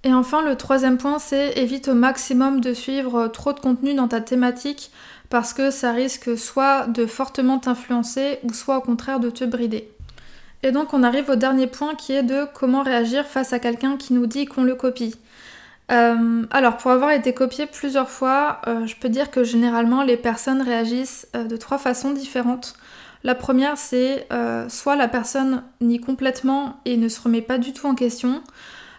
Et 0.05 0.13
enfin, 0.13 0.41
le 0.43 0.55
troisième 0.55 0.99
point, 0.99 1.19
c'est 1.19 1.59
évite 1.59 1.89
au 1.89 1.95
maximum 1.95 2.61
de 2.61 2.75
suivre 2.75 3.27
trop 3.27 3.53
de 3.53 3.59
contenu 3.59 3.95
dans 3.95 4.07
ta 4.07 4.21
thématique 4.21 4.93
parce 5.31 5.53
que 5.53 5.73
ça 5.73 5.91
risque 5.91 6.39
soit 6.39 6.87
de 6.87 7.07
fortement 7.07 7.59
t'influencer 7.59 8.39
ou 8.45 8.53
soit 8.53 8.79
au 8.79 8.81
contraire 8.83 9.19
de 9.19 9.31
te 9.31 9.45
brider. 9.45 9.91
Et 10.63 10.71
donc 10.71 10.95
on 10.95 11.03
arrive 11.03 11.31
au 11.31 11.35
dernier 11.35 11.67
point 11.67 11.97
qui 11.97 12.13
est 12.13 12.23
de 12.23 12.47
comment 12.55 12.83
réagir 12.83 13.27
face 13.27 13.53
à 13.53 13.59
quelqu'un 13.59 13.97
qui 13.97 14.15
nous 14.15 14.27
dit 14.27 14.47
qu'on 14.47 14.63
le 14.63 14.77
copie. 14.77 15.17
Euh, 15.93 16.45
alors 16.51 16.77
pour 16.79 16.91
avoir 16.91 17.11
été 17.11 17.33
copié 17.33 17.67
plusieurs 17.67 18.11
fois, 18.11 18.61
euh, 18.67 18.87
je 18.87 18.97
peux 18.97 19.09
dire 19.09 19.31
que 19.31 19.45
généralement 19.45 20.03
les 20.03 20.17
personnes 20.17 20.61
réagissent 20.61 21.29
euh, 21.37 21.45
de 21.45 21.57
trois 21.57 21.79
façons 21.79 22.11
différentes. 22.11 22.75
La 23.23 23.35
première 23.35 23.79
c'est 23.79 24.29
soit 24.69 24.95
la 24.95 25.09
personne 25.09 25.65
nie 25.81 25.99
complètement 25.99 26.81
et 26.85 26.97
ne 26.97 27.09
se 27.09 27.21
remet 27.21 27.43
pas 27.43 27.59
du 27.59 27.73
tout 27.73 27.89
en 27.89 27.97
question, 27.97 28.43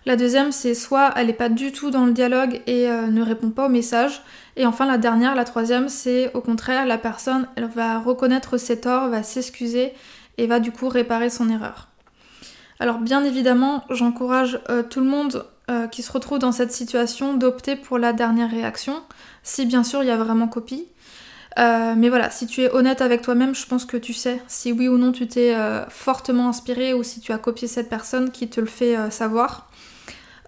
la 0.05 0.17
deuxième, 0.17 0.51
c'est 0.51 0.73
soit 0.73 1.13
elle 1.15 1.27
n'est 1.27 1.33
pas 1.33 1.47
du 1.47 1.71
tout 1.71 1.91
dans 1.91 2.05
le 2.05 2.11
dialogue 2.11 2.61
et 2.67 2.87
ne 2.87 3.21
répond 3.21 3.51
pas 3.51 3.67
au 3.67 3.69
message. 3.69 4.21
Et 4.57 4.65
enfin, 4.65 4.85
la 4.85 4.97
dernière, 4.97 5.33
la 5.33 5.45
troisième, 5.45 5.87
c'est 5.87 6.33
au 6.33 6.41
contraire, 6.41 6.85
la 6.85 6.97
personne, 6.97 7.47
elle 7.55 7.67
va 7.67 7.99
reconnaître 7.99 8.57
ses 8.57 8.81
torts, 8.81 9.07
va 9.07 9.23
s'excuser 9.23 9.93
et 10.37 10.47
va 10.47 10.59
du 10.59 10.71
coup 10.71 10.89
réparer 10.89 11.29
son 11.29 11.49
erreur. 11.49 11.87
Alors 12.79 12.97
bien 12.97 13.23
évidemment, 13.23 13.85
j'encourage 13.89 14.59
tout 14.89 14.99
le 14.99 15.07
monde 15.07 15.45
euh, 15.69 15.87
qui 15.87 16.01
se 16.01 16.11
retrouve 16.11 16.39
dans 16.39 16.51
cette 16.51 16.71
situation 16.71 17.33
d'opter 17.33 17.75
pour 17.75 17.97
la 17.97 18.13
dernière 18.13 18.49
réaction, 18.49 19.01
si 19.43 19.65
bien 19.65 19.83
sûr 19.83 20.03
il 20.03 20.07
y 20.07 20.11
a 20.11 20.17
vraiment 20.17 20.47
copie. 20.47 20.87
mais 21.57 22.09
voilà, 22.09 22.29
si 22.29 22.45
tu 22.47 22.61
es 22.61 22.71
honnête 22.71 23.01
avec 23.01 23.21
toi-même, 23.21 23.55
je 23.55 23.65
pense 23.65 23.85
que 23.85 23.97
tu 23.97 24.13
sais 24.13 24.41
si 24.47 24.71
oui 24.71 24.87
ou 24.87 24.97
non 24.97 25.11
tu 25.11 25.27
t'es 25.27 25.55
fortement 25.89 26.49
inspiré 26.49 26.93
ou 26.93 27.03
si 27.03 27.19
tu 27.19 27.31
as 27.31 27.39
copié 27.39 27.67
cette 27.67 27.89
personne 27.89 28.31
qui 28.31 28.47
te 28.47 28.61
le 28.61 28.67
fait 28.67 28.95
savoir. 29.09 29.67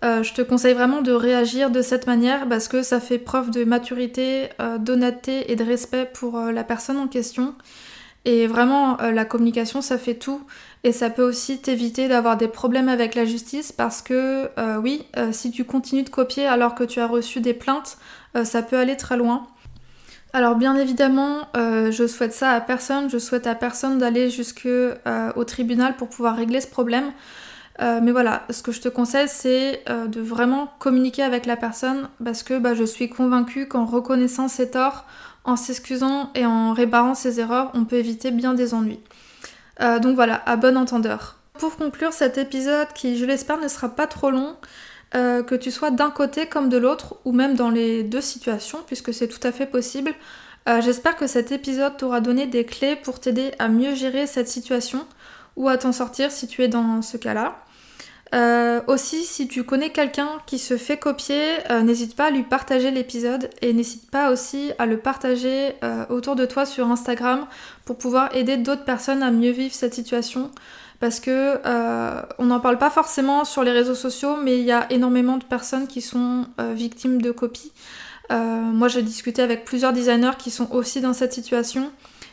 Euh, 0.03 0.23
je 0.23 0.34
te 0.34 0.41
conseille 0.41 0.73
vraiment 0.73 1.01
de 1.01 1.12
réagir 1.12 1.71
de 1.71 1.82
cette 1.82 2.08
manière 2.08 2.47
parce 2.47 2.69
que 2.69 2.84
ça 2.84 3.01
fait 3.01 3.19
preuve 3.19 3.51
de 3.51 3.65
maturité, 3.65 4.49
euh, 4.62 4.77
d'honnêteté 4.77 5.51
et 5.51 5.55
de 5.55 5.63
respect 5.63 6.10
pour 6.13 6.38
euh, 6.38 6.51
la 6.51 6.63
personne 6.63 6.97
en 6.97 7.08
question. 7.08 7.53
Et 8.25 8.47
vraiment, 8.47 8.97
la 8.97 9.25
communication, 9.25 9.82
ça 9.82 9.97
fait 9.97 10.15
tout. 10.15 10.41
Et 10.84 10.91
ça 10.91 11.10
peut 11.10 11.23
aussi 11.23 11.62
t'éviter 11.62 12.08
d'avoir 12.08 12.38
des 12.38 12.47
problèmes 12.47 12.89
avec 12.89 13.15
la 13.15 13.25
justice 13.25 13.71
parce 13.71 14.01
que 14.01 14.49
oui, 14.79 15.05
si 15.32 15.51
tu 15.51 15.63
continues 15.63 16.03
de 16.03 16.10
copier 16.10 16.45
alors 16.45 16.75
que 16.75 16.84
tu 16.84 16.99
as 16.99 17.08
reçu 17.08 17.41
des 17.41 17.53
plaintes, 17.53 17.97
ça 18.43 18.62
peut 18.62 18.77
aller 18.77 18.97
très 18.97 19.17
loin. 19.17 19.47
Alors 20.32 20.55
bien 20.55 20.75
évidemment, 20.75 21.47
je 21.55 22.08
souhaite 22.08 22.34
ça 22.34 22.51
à 22.51 22.62
personne, 22.62 23.10
je 23.10 23.17
souhaite 23.17 23.47
à 23.47 23.55
personne 23.55 23.97
d'aller 23.97 24.29
jusqu'au 24.29 25.43
tribunal 25.45 25.95
pour 25.97 26.10
pouvoir 26.10 26.36
régler 26.36 26.62
ce 26.62 26.67
problème. 26.67 27.12
Euh, 27.82 28.01
mais 28.03 28.12
voilà, 28.12 28.43
ce 28.49 28.62
que 28.62 28.71
je 28.71 28.82
te 28.82 28.89
conseille, 28.89 29.27
c'est 29.29 29.84
euh, 29.89 30.08
de 30.08 30.19
vraiment 30.19 30.69
communiquer 30.79 31.23
avec 31.23 31.45
la 31.45 31.55
personne 31.55 32.10
parce 32.23 32.43
que 32.43 32.60
bah, 32.60 32.73
je 32.73 32.84
suis 32.84 33.10
convaincue 33.10 33.67
qu'en 33.67 33.86
reconnaissant 33.86 34.47
ses 34.49 34.71
torts, 34.71 35.05
en 35.43 35.56
s'excusant 35.56 36.32
et 36.36 36.45
en 36.45 36.73
réparant 36.73 37.15
ses 37.15 37.39
erreurs, 37.39 37.71
on 37.73 37.86
peut 37.86 37.97
éviter 37.97 38.32
bien 38.32 38.54
des 38.54 38.73
ennuis. 38.73 38.99
Euh, 39.82 39.99
donc 39.99 40.15
voilà, 40.15 40.41
à 40.45 40.56
bon 40.56 40.78
entendeur. 40.78 41.38
Pour 41.54 41.75
conclure 41.78 42.13
cet 42.13 42.38
épisode 42.38 42.88
qui, 42.93 43.17
je 43.17 43.25
l'espère, 43.25 43.60
ne 43.60 43.67
sera 43.67 43.89
pas 43.89 44.08
trop 44.08 44.32
long, 44.32 44.56
que 45.12 45.56
tu 45.56 45.71
sois 45.71 45.89
d'un 45.89 46.12
côté 46.12 46.45
comme 46.45 46.69
de 46.69 46.78
l'autre, 46.78 47.15
ou 47.25 47.32
même 47.32 47.56
dans 47.56 47.71
les 47.71 48.04
deux 48.04 48.21
situations, 48.21 48.78
puisque 48.86 49.12
c'est 49.12 49.28
tout 49.28 49.45
à 49.45 49.52
fait 49.52 49.65
possible, 49.65 50.13
j'espère 50.67 51.17
que 51.17 51.25
cet 51.25 51.52
épisode 51.52 51.97
t'aura 51.97 52.21
donné 52.21 52.45
des 52.45 52.63
clés 52.63 52.95
pour 52.95 53.19
t'aider 53.19 53.52
à 53.58 53.69
mieux 53.69 53.95
gérer 53.95 54.28
cette 54.28 54.47
situation 54.47 55.08
ou 55.56 55.67
à 55.67 55.78
t'en 55.78 55.91
sortir 55.91 56.32
si 56.32 56.47
tu 56.47 56.63
es 56.63 56.67
dans 56.67 57.02
ce 57.02 57.17
cas-là. 57.17 57.60
Euh, 58.36 58.82
aussi, 58.88 59.24
si 59.24 59.48
tu 59.48 59.63
connais 59.63 59.89
quelqu'un 59.89 60.30
qui 60.46 60.60
se 60.60 60.78
fait 60.78 60.98
copier, 60.98 61.42
euh, 61.72 61.82
n'hésite 61.82 62.15
pas 62.15 62.26
à 62.26 62.30
lui 62.30 62.44
partager 62.44 62.92
l'épisode 62.92 63.50
et 63.62 63.74
n'hésite 63.74 64.10
pas 64.12 64.32
aussi 64.32 64.72
à 64.78 64.86
le 64.86 64.98
partager 64.98 65.74
euh, 65.84 66.06
autour 66.10 66.36
de 66.36 66.46
toi 66.46 66.65
sur 66.65 66.88
Instagram 66.92 67.48
pour 67.86 67.98
pouvoir 67.98 68.36
aider 68.36 68.58
d'autres 68.58 68.86
personnes 68.86 69.24
à 69.24 69.32
mieux 69.32 69.52
vivre 69.52 69.74
cette 69.74 69.96
situation. 69.96 70.52
Parce 71.00 71.22
que 71.22 71.58
on 72.39 72.46
n'en 72.46 72.60
parle 72.60 72.78
pas 72.78 72.89
forcément 72.89 73.46
sur 73.46 73.63
les 73.63 73.72
réseaux 73.72 73.96
sociaux, 73.96 74.36
mais 74.36 74.60
il 74.60 74.65
y 74.65 74.74
a 74.74 74.86
énormément 74.92 75.38
de 75.38 75.46
personnes 75.46 75.88
qui 75.88 76.02
sont 76.02 76.46
victimes 76.74 77.22
de 77.22 77.32
copies. 77.32 77.72
moi, 78.30 78.89
j'ai 78.89 79.02
discuté 79.02 79.42
avec 79.42 79.63
plusieurs 79.63 79.94
designers 79.94 80.36
qui 80.38 80.52
sont 80.52 80.70
aussi 80.74 81.00
dans 81.00 81.13
cette 81.13 81.32
situation 81.32 81.89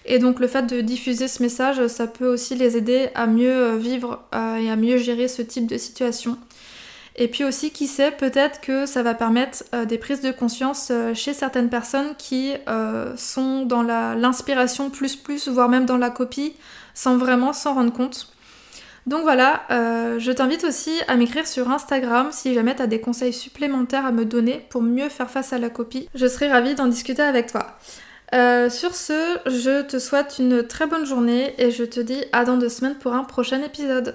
et 0.07 0.19
donc 0.19 0.41
le 0.41 0.47
fait 0.47 0.63
de 0.63 0.81
diffuser 0.81 1.29
ce 1.29 1.43
message, 1.43 1.87
ça 1.89 2.07
peut 2.07 2.27
aussi 2.27 2.55
les 2.55 2.77
aider 2.77 3.11
à 3.15 3.27
mieux 3.27 3.51
euh, 3.51 3.77
vivre 3.77 4.23
euh, 4.35 4.57
et 4.57 4.71
à 4.71 4.77
mieux 4.77 4.97
gérer 4.99 5.29
ce 5.29 5.43
type 5.43 5.67
de 5.67 5.77
situation. 5.77 6.39
Et 7.17 7.29
puis 7.29 7.45
aussi, 7.45 7.71
qui 7.71 7.87
sait, 7.87 8.11
peut-être 8.11 8.61
que 8.61 8.85
ça 8.87 9.03
va 9.03 9.15
permettre 9.15 9.65
euh, 9.75 9.85
des 9.85 9.99
prises 9.99 10.21
de 10.21 10.31
conscience 10.31 10.93
chez 11.15 11.33
certaines 11.33 11.71
personnes 11.71 12.15
qui 12.19 12.53
sont 13.17 13.63
dans 13.63 13.83
l'inspiration 13.83 14.91
plus 14.91 15.17
plus, 15.17 15.49
voire 15.49 15.69
même 15.69 15.87
dans 15.87 15.97
la 15.97 16.11
copie, 16.11 16.55
sans 16.95 17.17
vraiment 17.17 17.53
s'en 17.53 17.75
rendre 17.75 17.93
compte. 17.93 18.33
Donc 19.07 19.23
voilà, 19.23 19.63
je 19.71 20.33
t'invite 20.33 20.65
aussi 20.65 20.91
à 21.07 21.17
m'écrire 21.17 21.47
sur 21.47 21.71
Instagram 21.71 22.29
si 22.33 22.53
jamais 22.55 22.75
tu 22.75 22.83
as 22.83 22.89
des 22.89 23.01
conseils 23.01 23.33
supplémentaires 23.33 24.05
à 24.05 24.11
me 24.11 24.25
donner 24.25 24.67
pour 24.69 24.83
mieux 24.83 25.09
faire 25.09 25.31
face 25.31 25.53
à 25.53 25.59
la 25.59 25.71
copie. 25.71 26.09
Je 26.15 26.27
serai 26.27 26.51
ravie 26.51 26.75
d'en 26.75 26.89
discuter 26.89 27.23
avec 27.23 27.51
toi. 27.51 27.79
Euh, 28.35 28.69
sur 28.71 28.95
ce, 28.95 29.39
je 29.47 29.83
te 29.83 29.99
souhaite 29.99 30.37
une 30.39 30.67
très 30.67 30.87
bonne 30.87 31.07
journée 31.07 31.55
et 31.59 31.71
je 31.71 31.85
te 31.85 32.01
dis 32.01 32.25
à 32.33 32.45
dans 32.45 32.57
deux 32.57 32.69
semaines 32.69 32.97
pour 32.97 33.15
un 33.15 33.25
prochain 33.25 33.63
épisode. 33.63 34.15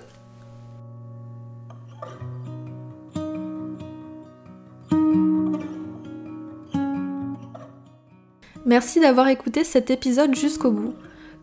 Merci 8.65 9.00
d'avoir 9.00 9.28
écouté 9.28 9.63
cet 9.63 9.89
épisode 9.89 10.36
jusqu'au 10.36 10.71
bout. 10.71 10.93